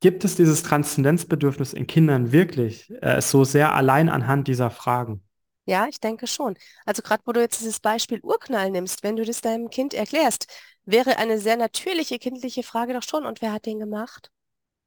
[0.00, 5.22] Gibt es dieses Transzendenzbedürfnis in Kindern wirklich äh, so sehr allein anhand dieser Fragen?
[5.66, 6.56] Ja, ich denke schon.
[6.86, 10.46] Also gerade wo du jetzt dieses Beispiel Urknall nimmst, wenn du das deinem Kind erklärst,
[10.84, 14.30] wäre eine sehr natürliche kindliche Frage doch schon, und wer hat den gemacht?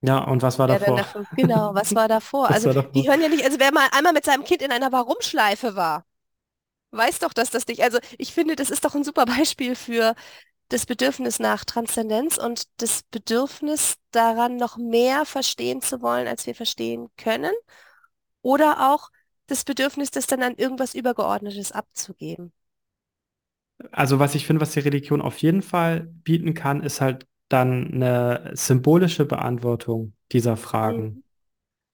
[0.01, 0.95] Ja, und was war davor?
[0.95, 1.25] davor?
[1.35, 2.49] Genau, was war davor?
[2.51, 2.93] Was Also war davor?
[2.95, 6.05] die hören ja nicht, also wer mal einmal mit seinem Kind in einer Warum-Schleife war,
[6.91, 10.15] weiß doch, dass das nicht, also ich finde, das ist doch ein super Beispiel für
[10.69, 16.55] das Bedürfnis nach Transzendenz und das Bedürfnis daran, noch mehr verstehen zu wollen, als wir
[16.55, 17.53] verstehen können.
[18.41, 19.09] Oder auch
[19.47, 22.51] das Bedürfnis, das dann an irgendwas Übergeordnetes abzugeben.
[23.91, 27.93] Also was ich finde, was die Religion auf jeden Fall bieten kann, ist halt dann
[27.93, 31.03] eine symbolische Beantwortung dieser Fragen.
[31.03, 31.23] Mhm.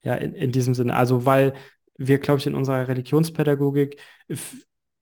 [0.04, 0.96] Ja, in, in diesem Sinne.
[0.96, 1.54] Also weil
[1.98, 4.00] wir, glaube ich, in unserer Religionspädagogik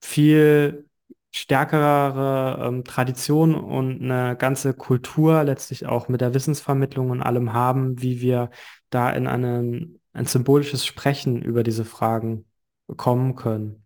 [0.01, 0.89] viel
[1.32, 8.02] stärkere ähm, Tradition und eine ganze Kultur letztlich auch mit der Wissensvermittlung und allem haben,
[8.02, 8.50] wie wir
[8.89, 12.46] da in einen, ein symbolisches Sprechen über diese Fragen
[12.98, 13.86] kommen können.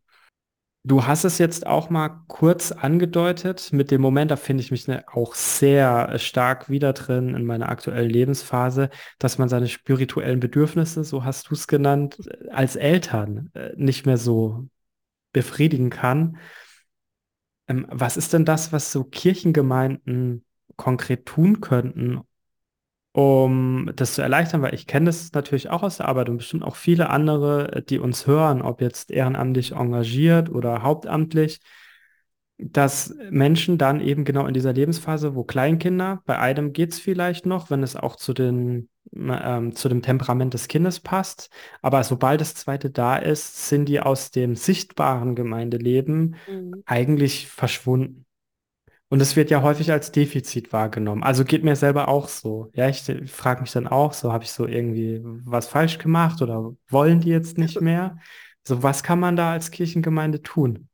[0.87, 4.87] Du hast es jetzt auch mal kurz angedeutet mit dem Moment, da finde ich mich
[4.87, 11.03] ne, auch sehr stark wieder drin in meiner aktuellen Lebensphase, dass man seine spirituellen Bedürfnisse,
[11.03, 12.19] so hast du es genannt,
[12.51, 14.67] als Eltern äh, nicht mehr so
[15.33, 16.37] befriedigen kann.
[17.67, 22.21] Ähm, was ist denn das, was so Kirchengemeinden konkret tun könnten,
[23.11, 24.61] um das zu erleichtern?
[24.61, 27.99] Weil ich kenne das natürlich auch aus der Arbeit und bestimmt auch viele andere, die
[27.99, 31.59] uns hören, ob jetzt ehrenamtlich engagiert oder hauptamtlich,
[32.57, 37.45] dass Menschen dann eben genau in dieser Lebensphase, wo Kleinkinder, bei einem geht es vielleicht
[37.45, 41.49] noch, wenn es auch zu, den, ähm, zu dem Temperament des Kindes passt,
[41.81, 46.83] aber sobald das zweite da ist, sind die aus dem sichtbaren Gemeindeleben Mhm.
[46.85, 48.25] eigentlich verschwunden.
[49.09, 51.23] Und es wird ja häufig als Defizit wahrgenommen.
[51.23, 52.71] Also geht mir selber auch so.
[52.73, 56.41] Ja, ich, ich frage mich dann auch so, habe ich so irgendwie was falsch gemacht
[56.41, 58.17] oder wollen die jetzt nicht mehr?
[58.67, 60.89] So, was kann man da als Kirchengemeinde tun?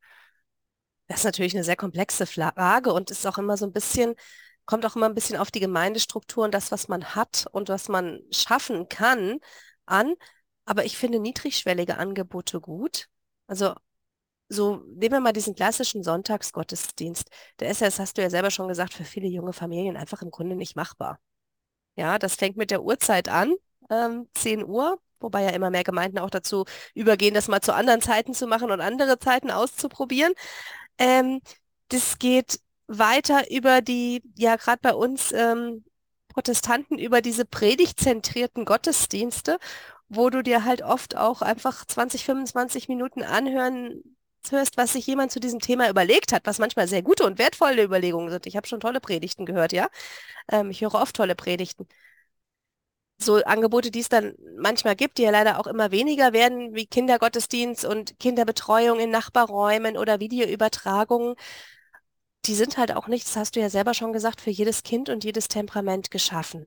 [1.08, 4.14] Das ist natürlich eine sehr komplexe Frage und ist auch immer so ein bisschen,
[4.66, 7.88] kommt auch immer ein bisschen auf die Gemeindestruktur und das, was man hat und was
[7.88, 9.38] man schaffen kann,
[9.86, 10.14] an.
[10.64, 13.08] Aber ich finde niedrigschwellige Angebote gut.
[13.46, 13.74] Also
[14.48, 17.28] so, nehmen wir mal diesen klassischen Sonntagsgottesdienst.
[17.60, 20.22] Der ist ja, das hast du ja selber schon gesagt, für viele junge Familien einfach
[20.22, 21.18] im Grunde nicht machbar.
[21.96, 23.54] Ja, das fängt mit der Uhrzeit an,
[23.90, 28.00] ähm, 10 Uhr, wobei ja immer mehr Gemeinden auch dazu übergehen, das mal zu anderen
[28.00, 30.32] Zeiten zu machen und andere Zeiten auszuprobieren.
[30.98, 31.40] Ähm,
[31.88, 32.60] das geht
[32.98, 35.84] weiter über die, ja, gerade bei uns ähm,
[36.28, 39.58] Protestanten, über diese predigtzentrierten Gottesdienste,
[40.08, 44.02] wo du dir halt oft auch einfach 20, 25 Minuten anhören
[44.50, 47.84] hörst, was sich jemand zu diesem Thema überlegt hat, was manchmal sehr gute und wertvolle
[47.84, 48.46] Überlegungen sind.
[48.46, 49.88] Ich habe schon tolle Predigten gehört, ja.
[50.50, 51.88] Ähm, ich höre oft tolle Predigten.
[53.18, 56.86] So Angebote, die es dann manchmal gibt, die ja leider auch immer weniger werden, wie
[56.86, 61.36] Kindergottesdienst und Kinderbetreuung in Nachbarräumen oder Videoübertragungen,
[62.46, 65.08] die sind halt auch nicht, das hast du ja selber schon gesagt, für jedes Kind
[65.08, 66.66] und jedes Temperament geschaffen.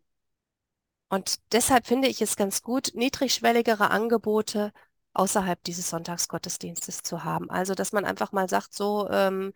[1.10, 4.72] Und deshalb finde ich es ganz gut, niedrigschwelligere Angebote
[5.14, 7.50] außerhalb dieses Sonntagsgottesdienstes zu haben.
[7.50, 9.54] Also, dass man einfach mal sagt, so ähm,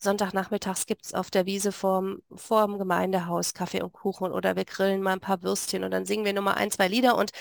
[0.00, 5.02] Sonntagnachmittags gibt es auf der Wiese vorm, vorm Gemeindehaus Kaffee und Kuchen oder wir grillen
[5.02, 7.32] mal ein paar Würstchen und dann singen wir nur mal ein, zwei Lieder und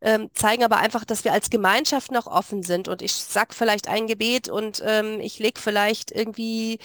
[0.00, 3.88] ähm, zeigen aber einfach, dass wir als Gemeinschaft noch offen sind und ich sag vielleicht
[3.88, 6.78] ein Gebet und ähm, ich lege vielleicht irgendwie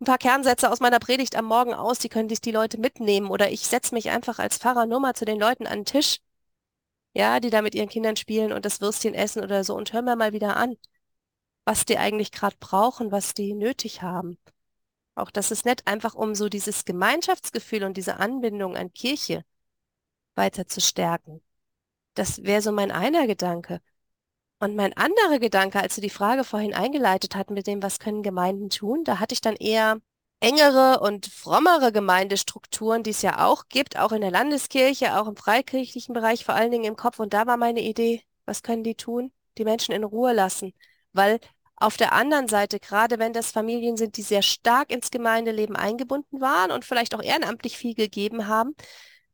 [0.00, 3.30] ein paar Kernsätze aus meiner Predigt am Morgen aus, die können sich die Leute mitnehmen
[3.30, 6.20] oder ich setze mich einfach als Pfarrer nur mal zu den Leuten an den Tisch
[7.18, 10.04] ja, die da mit ihren Kindern spielen und das Würstchen essen oder so und hören
[10.04, 10.76] wir mal wieder an,
[11.64, 14.38] was die eigentlich gerade brauchen, was die nötig haben.
[15.16, 19.44] Auch das ist nett, einfach um so dieses Gemeinschaftsgefühl und diese Anbindung an Kirche
[20.36, 21.42] weiter zu stärken.
[22.14, 23.80] Das wäre so mein einer Gedanke.
[24.60, 28.22] Und mein anderer Gedanke, als du die Frage vorhin eingeleitet hast mit dem, was können
[28.22, 29.98] Gemeinden tun, da hatte ich dann eher
[30.40, 35.36] engere und frommere Gemeindestrukturen, die es ja auch gibt, auch in der Landeskirche, auch im
[35.36, 37.18] freikirchlichen Bereich, vor allen Dingen im Kopf.
[37.20, 39.32] Und da war meine Idee, was können die tun?
[39.58, 40.72] Die Menschen in Ruhe lassen.
[41.12, 41.40] Weil
[41.76, 46.40] auf der anderen Seite, gerade wenn das Familien sind, die sehr stark ins Gemeindeleben eingebunden
[46.40, 48.74] waren und vielleicht auch ehrenamtlich viel gegeben haben,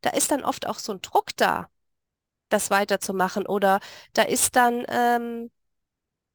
[0.01, 1.69] da ist dann oft auch so ein Druck da,
[2.55, 3.45] das weiterzumachen.
[3.45, 3.79] Oder
[4.13, 5.51] da ist dann ähm,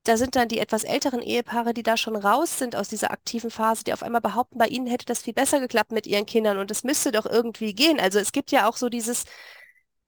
[0.05, 3.51] da sind dann die etwas älteren Ehepaare, die da schon raus sind aus dieser aktiven
[3.51, 6.59] Phase, die auf einmal behaupten, bei ihnen hätte das viel besser geklappt mit ihren Kindern
[6.59, 8.01] und es müsste doch irgendwie gehen.
[8.01, 9.25] Also es gibt ja auch so dieses,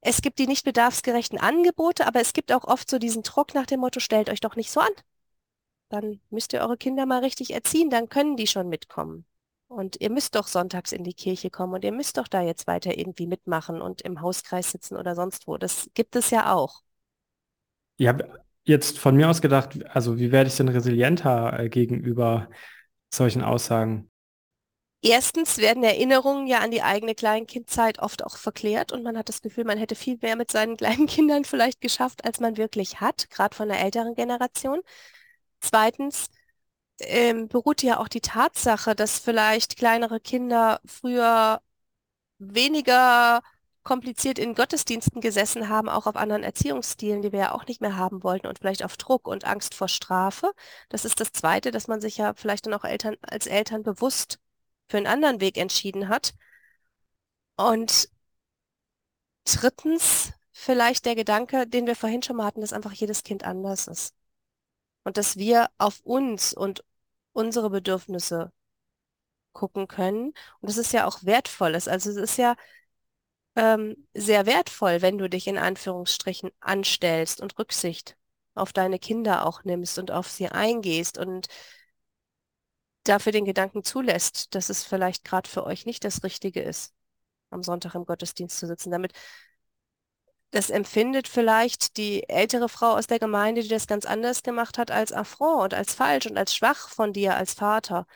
[0.00, 3.66] es gibt die nicht bedarfsgerechten Angebote, aber es gibt auch oft so diesen Druck nach
[3.66, 4.92] dem Motto, stellt euch doch nicht so an.
[5.90, 9.26] Dann müsst ihr eure Kinder mal richtig erziehen, dann können die schon mitkommen.
[9.72, 12.66] Und ihr müsst doch sonntags in die Kirche kommen und ihr müsst doch da jetzt
[12.66, 15.56] weiter irgendwie mitmachen und im Hauskreis sitzen oder sonst wo.
[15.56, 16.82] Das gibt es ja auch.
[17.96, 18.16] Ja,
[18.64, 22.50] jetzt von mir aus gedacht, also wie werde ich denn resilienter äh, gegenüber
[23.12, 24.10] solchen Aussagen?
[25.00, 29.40] Erstens werden Erinnerungen ja an die eigene Kleinkindzeit oft auch verklärt und man hat das
[29.40, 33.30] Gefühl, man hätte viel mehr mit seinen kleinen Kindern vielleicht geschafft, als man wirklich hat,
[33.30, 34.80] gerade von der älteren Generation.
[35.60, 36.28] Zweitens
[37.00, 41.60] ähm, beruht ja auch die Tatsache, dass vielleicht kleinere Kinder früher
[42.38, 43.42] weniger
[43.84, 47.96] kompliziert in Gottesdiensten gesessen haben, auch auf anderen Erziehungsstilen, die wir ja auch nicht mehr
[47.96, 50.52] haben wollten und vielleicht auf Druck und Angst vor Strafe.
[50.88, 54.38] Das ist das Zweite, dass man sich ja vielleicht dann auch Eltern, als Eltern bewusst
[54.88, 56.34] für einen anderen Weg entschieden hat.
[57.56, 58.08] Und
[59.44, 63.86] drittens vielleicht der Gedanke, den wir vorhin schon mal hatten, dass einfach jedes Kind anders
[63.88, 64.14] ist.
[65.04, 66.84] Und dass wir auf uns und
[67.32, 68.52] unsere Bedürfnisse
[69.52, 70.28] gucken können.
[70.60, 71.88] Und das ist ja auch wertvolles.
[71.88, 72.56] Also es ist ja
[73.56, 78.16] ähm, sehr wertvoll, wenn du dich in Anführungsstrichen anstellst und Rücksicht
[78.54, 81.48] auf deine Kinder auch nimmst und auf sie eingehst und
[83.04, 86.94] dafür den Gedanken zulässt, dass es vielleicht gerade für euch nicht das Richtige ist,
[87.50, 88.90] am Sonntag im Gottesdienst zu sitzen.
[88.90, 89.12] Damit
[90.52, 94.90] das empfindet vielleicht die ältere Frau aus der Gemeinde, die das ganz anders gemacht hat,
[94.90, 98.06] als Affront und als falsch und als schwach von dir als Vater.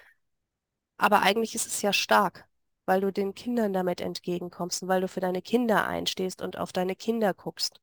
[0.99, 2.47] Aber eigentlich ist es ja stark
[2.87, 6.73] weil du den Kindern damit entgegenkommst und weil du für deine Kinder einstehst und auf
[6.73, 7.81] deine Kinder guckst.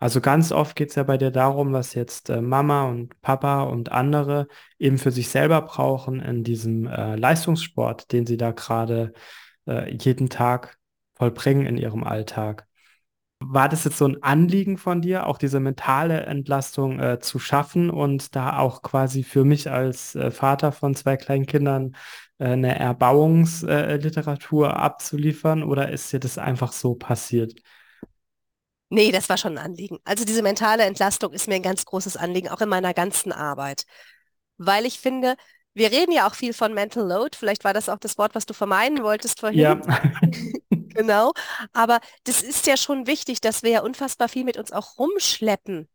[0.00, 3.64] Also ganz oft geht es ja bei dir darum, was jetzt äh, Mama und Papa
[3.64, 4.48] und andere
[4.78, 9.12] eben für sich selber brauchen in diesem äh, Leistungssport, den sie da gerade
[9.66, 10.78] äh, jeden Tag
[11.14, 12.66] vollbringen in ihrem Alltag.
[13.44, 17.90] War das jetzt so ein Anliegen von dir, auch diese mentale Entlastung äh, zu schaffen
[17.90, 21.96] und da auch quasi für mich als äh, Vater von zwei kleinen Kindern
[22.38, 27.54] äh, eine Erbauungsliteratur abzuliefern oder ist dir das einfach so passiert?
[28.88, 29.98] Nee, das war schon ein Anliegen.
[30.04, 33.84] Also diese mentale Entlastung ist mir ein ganz großes Anliegen, auch in meiner ganzen Arbeit.
[34.58, 35.36] Weil ich finde,
[35.74, 37.36] wir reden ja auch viel von Mental Load.
[37.38, 39.58] Vielleicht war das auch das Wort, was du vermeiden wolltest vorhin.
[39.60, 39.80] Ja.
[40.94, 41.32] Genau.
[41.72, 45.88] Aber das ist ja schon wichtig, dass wir ja unfassbar viel mit uns auch rumschleppen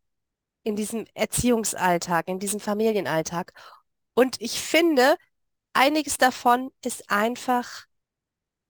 [0.63, 3.53] in diesem Erziehungsalltag, in diesem Familienalltag.
[4.13, 5.15] Und ich finde,
[5.73, 7.85] einiges davon ist einfach,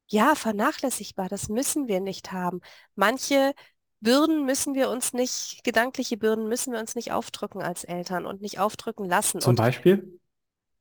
[0.08, 1.30] ja, vernachlässigbar.
[1.30, 2.62] Das müssen wir nicht haben.
[2.96, 3.54] Manche
[4.00, 8.42] Bürden müssen wir uns nicht, gedankliche Bürden müssen wir uns nicht aufdrücken als Eltern und
[8.42, 9.42] nicht aufdrücken lassen.
[9.42, 10.20] Zum Und Beispiel?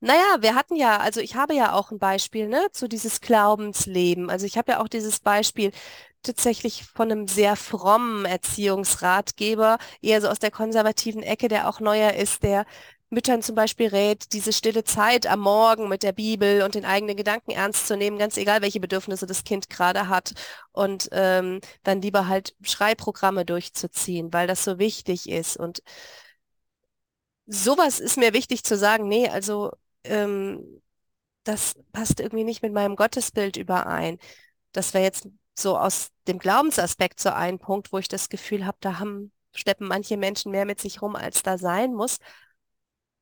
[0.01, 4.31] Naja, wir hatten ja, also ich habe ja auch ein Beispiel, ne, zu dieses Glaubensleben.
[4.31, 5.73] Also ich habe ja auch dieses Beispiel
[6.23, 12.15] tatsächlich von einem sehr frommen Erziehungsratgeber, eher so aus der konservativen Ecke, der auch neuer
[12.15, 12.67] ist, der
[13.09, 17.17] Müttern zum Beispiel rät, diese stille Zeit am Morgen mit der Bibel und den eigenen
[17.17, 20.33] Gedanken ernst zu nehmen, ganz egal, welche Bedürfnisse das Kind gerade hat
[20.73, 25.57] und ähm, dann lieber halt Schreibprogramme durchzuziehen, weil das so wichtig ist.
[25.57, 25.83] Und
[27.47, 29.71] sowas ist mir wichtig zu sagen, nee, also
[30.09, 30.83] ähm,
[31.45, 34.19] das passt irgendwie nicht mit meinem Gottesbild überein.
[34.73, 38.79] Das wäre jetzt so aus dem Glaubensaspekt so ein Punkt, wo ich das Gefühl habe,
[38.81, 42.19] da haben, schleppen manche Menschen mehr mit sich rum, als da sein muss.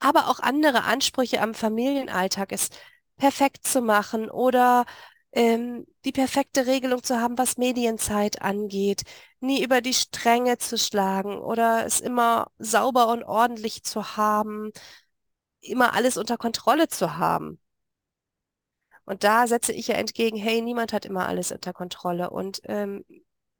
[0.00, 2.68] Aber auch andere Ansprüche am Familienalltag, es
[3.16, 4.84] perfekt zu machen oder
[5.32, 9.02] ähm, die perfekte Regelung zu haben, was Medienzeit angeht,
[9.40, 14.70] nie über die Stränge zu schlagen oder es immer sauber und ordentlich zu haben,
[15.64, 17.60] immer alles unter Kontrolle zu haben.
[19.04, 22.30] Und da setze ich ja entgegen, hey, niemand hat immer alles unter Kontrolle.
[22.30, 23.04] Und ähm,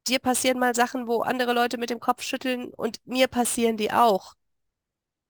[0.07, 3.93] dir passieren mal Sachen, wo andere Leute mit dem Kopf schütteln und mir passieren die
[3.93, 4.35] auch.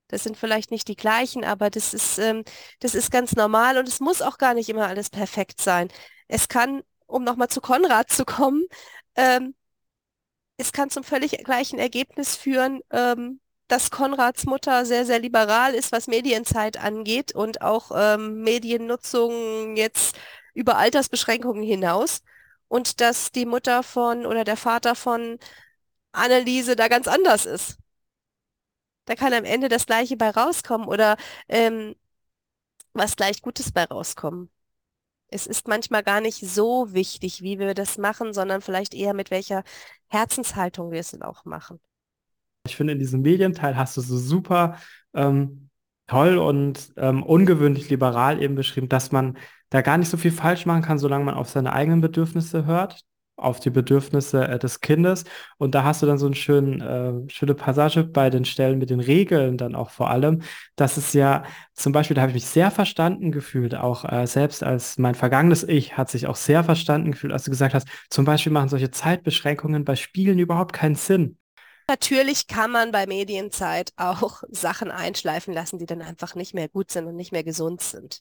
[0.08, 2.44] Das sind vielleicht nicht die gleichen, aber das ist, ähm,
[2.80, 5.88] das ist ganz normal und es muss auch gar nicht immer alles perfekt sein.
[6.28, 8.64] Es kann, um nochmal zu Konrad zu kommen,
[9.16, 9.54] ähm,
[10.56, 15.92] es kann zum völlig gleichen Ergebnis führen, ähm, dass Konrads Mutter sehr, sehr liberal ist,
[15.92, 20.16] was Medienzeit angeht und auch ähm, Mediennutzung jetzt
[20.54, 22.22] über Altersbeschränkungen hinaus
[22.68, 25.38] und dass die Mutter von oder der Vater von
[26.12, 27.78] Anneliese da ganz anders ist.
[29.06, 31.16] Da kann am Ende das Gleiche bei rauskommen oder
[31.48, 31.94] ähm,
[32.94, 34.50] was gleich Gutes bei rauskommen.
[35.28, 39.30] Es ist manchmal gar nicht so wichtig, wie wir das machen, sondern vielleicht eher mit
[39.30, 39.64] welcher
[40.08, 41.80] Herzenshaltung wir es dann auch machen.
[42.66, 44.76] Ich finde, in diesem Medienteil hast du so super
[45.14, 45.68] ähm,
[46.06, 49.36] toll und ähm, ungewöhnlich liberal eben beschrieben, dass man
[49.70, 53.02] da gar nicht so viel falsch machen kann, solange man auf seine eigenen Bedürfnisse hört,
[53.36, 55.24] auf die Bedürfnisse äh, des Kindes.
[55.58, 58.90] Und da hast du dann so eine schön, äh, schöne Passage bei den Stellen mit
[58.90, 60.42] den Regeln dann auch vor allem,
[60.76, 61.42] dass es ja
[61.74, 65.64] zum Beispiel, da habe ich mich sehr verstanden gefühlt, auch äh, selbst als mein vergangenes
[65.64, 68.90] Ich hat sich auch sehr verstanden gefühlt, als du gesagt hast, zum Beispiel machen solche
[68.90, 71.36] Zeitbeschränkungen bei Spielen überhaupt keinen Sinn.
[71.86, 76.90] Natürlich kann man bei Medienzeit auch Sachen einschleifen lassen, die dann einfach nicht mehr gut
[76.90, 78.20] sind und nicht mehr gesund sind.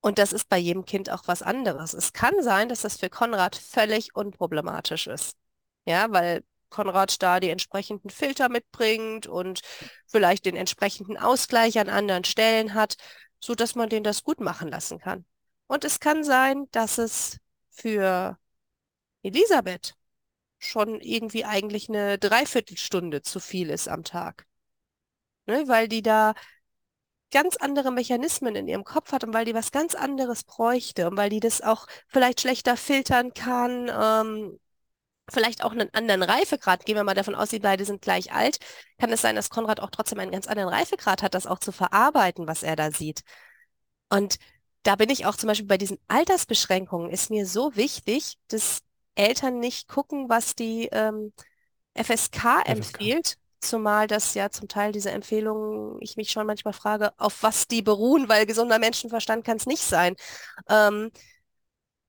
[0.00, 1.92] Und das ist bei jedem Kind auch was anderes.
[1.92, 5.36] Es kann sein, dass das für Konrad völlig unproblematisch ist.
[5.84, 9.60] Ja, weil Konrad da die entsprechenden Filter mitbringt und
[10.06, 12.96] vielleicht den entsprechenden Ausgleich an anderen Stellen hat,
[13.40, 15.26] so dass man den das gut machen lassen kann.
[15.66, 17.38] Und es kann sein, dass es
[17.70, 18.38] für
[19.22, 19.94] Elisabeth
[20.60, 24.46] schon irgendwie eigentlich eine Dreiviertelstunde zu viel ist am Tag.
[25.46, 25.64] Ne?
[25.66, 26.34] Weil die da
[27.32, 31.16] ganz andere Mechanismen in ihrem Kopf hat und weil die was ganz anderes bräuchte und
[31.16, 34.58] weil die das auch vielleicht schlechter filtern kann, ähm,
[35.30, 36.84] vielleicht auch einen anderen Reifegrad.
[36.84, 38.58] Gehen wir mal davon aus, die beide sind gleich alt.
[38.98, 41.72] Kann es sein, dass Konrad auch trotzdem einen ganz anderen Reifegrad hat, das auch zu
[41.72, 43.22] verarbeiten, was er da sieht.
[44.10, 44.36] Und
[44.82, 48.80] da bin ich auch zum Beispiel bei diesen Altersbeschränkungen, ist mir so wichtig, dass
[49.20, 51.32] Eltern nicht gucken, was die ähm,
[51.94, 57.42] FSK empfiehlt, zumal das ja zum Teil diese Empfehlungen, ich mich schon manchmal frage, auf
[57.42, 60.16] was die beruhen, weil gesunder Menschenverstand kann es nicht sein,
[60.68, 61.10] ähm,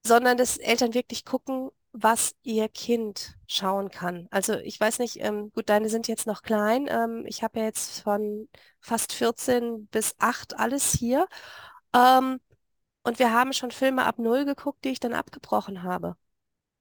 [0.06, 4.28] sondern dass Eltern wirklich gucken, was ihr Kind schauen kann.
[4.32, 6.88] Also ich weiß nicht, ähm, gut, deine sind jetzt noch klein.
[6.90, 8.48] Ähm, ich habe ja jetzt von
[8.80, 11.28] fast 14 bis 8 alles hier.
[11.94, 12.40] Ähm,
[13.04, 16.16] und wir haben schon Filme ab 0 geguckt, die ich dann abgebrochen habe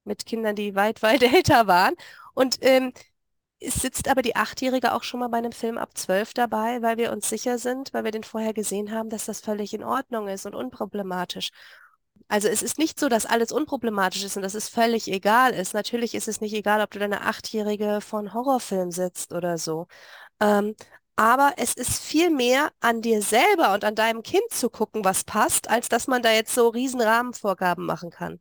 [0.05, 1.95] mit Kindern, die weit, weit älter waren.
[2.35, 2.93] Und ähm,
[3.61, 6.97] es sitzt aber die Achtjährige auch schon mal bei einem Film ab zwölf dabei, weil
[6.99, 10.29] wir uns sicher sind, weil wir den vorher gesehen haben, dass das völlig in Ordnung
[10.29, 11.51] ist und unproblematisch.
[12.29, 15.75] Also es ist nicht so, dass alles unproblematisch ist und dass es völlig egal ist.
[15.75, 19.87] Natürlich ist es nicht egal, ob du deine Achtjährige vor einem Horrorfilm sitzt oder so.
[20.41, 20.77] Ähm,
[21.17, 25.25] Aber es ist viel mehr an dir selber und an deinem Kind zu gucken, was
[25.25, 28.41] passt, als dass man da jetzt so riesen Rahmenvorgaben machen kann.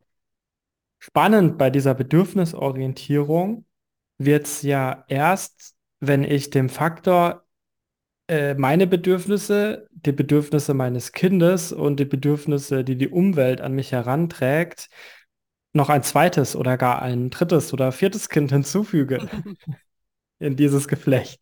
[1.00, 3.64] Spannend bei dieser Bedürfnisorientierung
[4.18, 7.44] wird es ja erst, wenn ich dem Faktor
[8.28, 13.92] äh, meine Bedürfnisse, die Bedürfnisse meines Kindes und die Bedürfnisse, die die Umwelt an mich
[13.92, 14.90] heranträgt,
[15.72, 19.26] noch ein zweites oder gar ein drittes oder viertes Kind hinzufüge
[20.38, 21.40] in dieses Geflecht.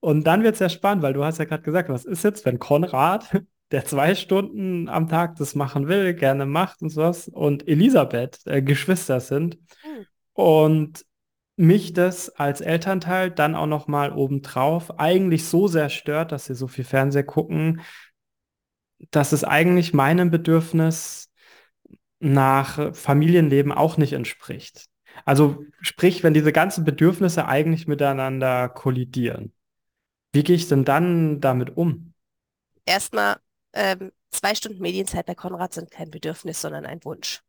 [0.00, 2.46] Und dann wird es ja spannend, weil du hast ja gerade gesagt, was ist jetzt,
[2.46, 7.66] wenn Konrad, der zwei Stunden am Tag das machen will, gerne macht und sowas, und
[7.66, 10.06] Elisabeth äh, Geschwister sind mhm.
[10.32, 11.06] und
[11.56, 16.54] mich das als Elternteil dann auch noch mal obendrauf eigentlich so sehr stört, dass sie
[16.54, 17.80] so viel Fernseh gucken,
[19.10, 21.30] dass es eigentlich meinem Bedürfnis
[22.18, 24.86] nach Familienleben auch nicht entspricht.
[25.24, 29.52] Also sprich, wenn diese ganzen Bedürfnisse eigentlich miteinander kollidieren.
[30.32, 32.12] Wie gehe ich denn dann damit um?
[32.84, 33.36] Erstmal,
[33.76, 37.42] ähm, zwei Stunden Medienzeit bei Konrad sind kein Bedürfnis, sondern ein Wunsch.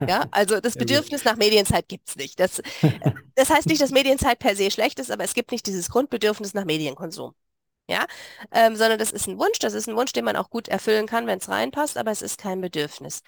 [0.08, 2.40] Ja, also das Bedürfnis nach Medienzeit gibt es nicht.
[2.40, 2.60] Das,
[3.36, 6.54] das heißt nicht, dass Medienzeit per se schlecht ist, aber es gibt nicht dieses Grundbedürfnis
[6.54, 7.34] nach Medienkonsum.
[7.88, 8.06] Ja,
[8.50, 11.06] ähm, sondern das ist ein Wunsch, das ist ein Wunsch, den man auch gut erfüllen
[11.06, 13.22] kann, wenn es reinpasst, aber es ist kein Bedürfnis.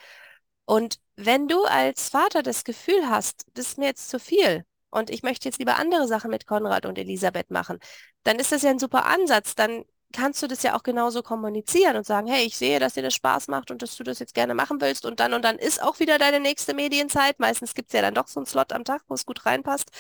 [0.65, 5.11] Und wenn du als Vater das Gefühl hast, das ist mir jetzt zu viel und
[5.11, 7.79] ich möchte jetzt lieber andere Sachen mit Konrad und Elisabeth machen,
[8.25, 9.55] dann ist das ja ein super Ansatz.
[9.55, 9.85] Dann
[10.15, 13.15] kannst du das ja auch genauso kommunizieren und sagen, hey, ich sehe, dass dir das
[13.15, 15.83] Spaß macht und dass du das jetzt gerne machen willst und dann und dann ist
[15.83, 17.39] auch wieder deine nächste Medienzeit.
[17.41, 19.91] Meistens gibt es ja dann doch so einen Slot am Tag, wo es gut reinpasst.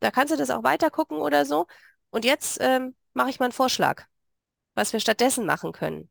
[0.00, 1.66] Da kannst du das auch weiter gucken oder so.
[2.10, 4.04] Und jetzt ähm, mache ich mal einen Vorschlag,
[4.74, 6.10] was wir stattdessen machen können.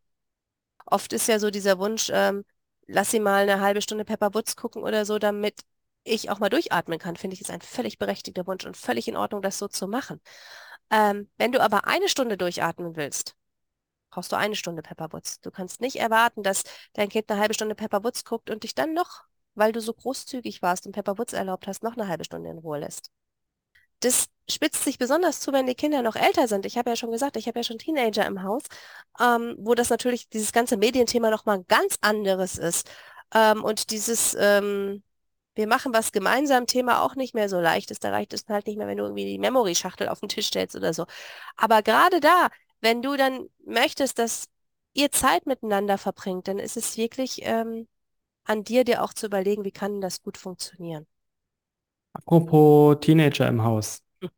[0.86, 2.44] Oft ist ja so dieser Wunsch, ähm,
[2.88, 5.62] lass sie mal eine halbe Stunde Pepper Woods gucken oder so, damit
[6.04, 9.16] ich auch mal durchatmen kann, finde ich, ist ein völlig berechtigter Wunsch und völlig in
[9.16, 10.20] Ordnung, das so zu machen.
[10.92, 13.36] Ähm, wenn du aber eine Stunde durchatmen willst,
[14.14, 15.42] brauchst du eine Stunde Pepperwoods.
[15.42, 18.94] Du kannst nicht erwarten, dass dein Kind eine halbe Stunde Pepperwoods guckt und dich dann
[18.94, 19.24] noch,
[19.56, 22.80] weil du so großzügig warst und Pepperwoods erlaubt hast, noch eine halbe Stunde in Ruhe
[22.80, 23.12] lässt.
[24.02, 26.66] Das spitzt sich besonders zu, wenn die Kinder noch älter sind.
[26.66, 28.64] Ich habe ja schon gesagt, ich habe ja schon Teenager im Haus,
[29.20, 32.90] ähm, wo das natürlich dieses ganze Medienthema nochmal ein ganz anderes ist.
[33.34, 35.04] Ähm, und dieses ähm,
[35.56, 38.04] wir machen was gemeinsam Thema auch nicht mehr so leicht ist.
[38.04, 40.76] Da reicht es halt nicht mehr, wenn du irgendwie die Memory-Schachtel auf den Tisch stellst
[40.76, 41.06] oder so.
[41.56, 42.50] Aber gerade da,
[42.84, 44.46] wenn du dann möchtest, dass
[44.94, 47.88] ihr Zeit miteinander verbringt, dann ist es wirklich ähm,
[48.44, 51.08] an dir, dir auch zu überlegen, wie kann das gut funktionieren.
[52.12, 54.04] Apropos Teenager im Haus.
[54.22, 54.30] Hm.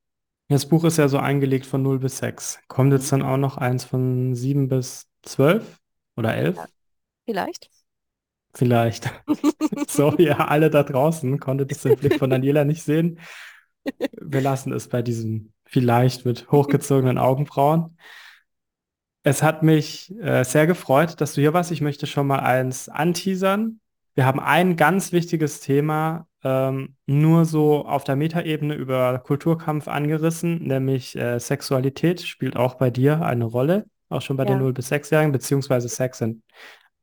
[0.47, 2.59] Das Buch ist ja so eingelegt von 0 bis 6.
[2.67, 5.79] Kommt jetzt dann auch noch eins von 7 bis 12
[6.15, 6.55] oder 11?
[6.55, 6.65] Ja,
[7.25, 7.69] vielleicht.
[8.53, 9.11] Vielleicht.
[9.87, 13.19] Sorry, ja, alle da draußen konntet das den Blick von Daniela nicht sehen.
[14.21, 17.97] Wir lassen es bei diesem vielleicht mit hochgezogenen Augenbrauen.
[19.27, 21.71] Es hat mich äh, sehr gefreut, dass du hier warst.
[21.71, 23.79] Ich möchte schon mal eins anteasern.
[24.13, 30.61] Wir haben ein ganz wichtiges Thema ähm, nur so auf der Metaebene über Kulturkampf angerissen,
[30.61, 34.51] nämlich äh, Sexualität spielt auch bei dir eine Rolle, auch schon bei ja.
[34.51, 36.43] den 0- bis 6-Jährigen, beziehungsweise Sex and,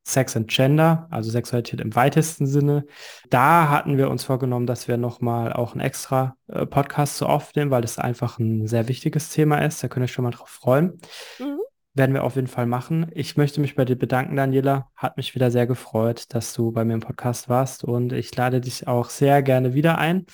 [0.04, 2.86] Sex and Gender, also Sexualität im weitesten Sinne.
[3.30, 7.72] Da hatten wir uns vorgenommen, dass wir nochmal auch einen extra äh, Podcast zu aufnehmen,
[7.72, 9.82] weil das einfach ein sehr wichtiges Thema ist.
[9.82, 11.00] Da könnt ihr euch schon mal drauf freuen.
[11.40, 11.58] Mhm.
[11.94, 13.10] Werden wir auf jeden Fall machen.
[13.14, 14.90] Ich möchte mich bei dir bedanken, Daniela.
[14.96, 18.62] Hat mich wieder sehr gefreut, dass du bei mir im Podcast warst und ich lade
[18.62, 20.24] dich auch sehr gerne wieder ein.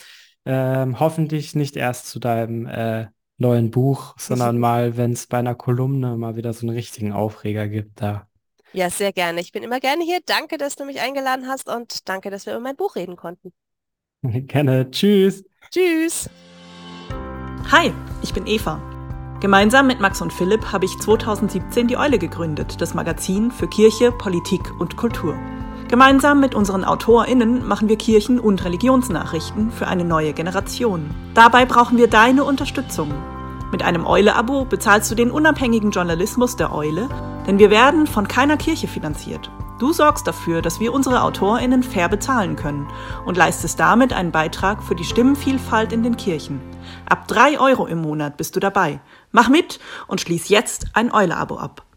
[0.44, 3.06] Ähm, hoffentlich nicht erst zu deinem äh,
[3.38, 7.66] neuen Buch, sondern mal, wenn es bei einer Kolumne mal wieder so einen richtigen Aufreger
[7.68, 8.00] gibt.
[8.00, 8.28] Da.
[8.72, 9.40] Ja, sehr gerne.
[9.40, 10.20] Ich bin immer gerne hier.
[10.24, 13.52] Danke, dass du mich eingeladen hast und danke, dass wir über mein Buch reden konnten.
[14.22, 14.90] Gerne.
[14.90, 15.44] Tschüss.
[15.70, 16.28] Tschüss.
[17.70, 17.92] Hi,
[18.22, 18.97] ich bin Eva.
[19.40, 24.10] Gemeinsam mit Max und Philipp habe ich 2017 die Eule gegründet, das Magazin für Kirche,
[24.10, 25.36] Politik und Kultur.
[25.86, 31.14] Gemeinsam mit unseren AutorInnen machen wir Kirchen- und Religionsnachrichten für eine neue Generation.
[31.34, 33.14] Dabei brauchen wir deine Unterstützung.
[33.70, 37.08] Mit einem Eule-Abo bezahlst du den unabhängigen Journalismus der Eule,
[37.46, 39.52] denn wir werden von keiner Kirche finanziert.
[39.78, 42.88] Du sorgst dafür, dass wir unsere AutorInnen fair bezahlen können
[43.24, 46.60] und leistest damit einen Beitrag für die Stimmenvielfalt in den Kirchen.
[47.08, 49.00] Ab drei Euro im Monat bist du dabei.
[49.32, 51.87] Mach mit und schließ jetzt ein Eule-Abo ab.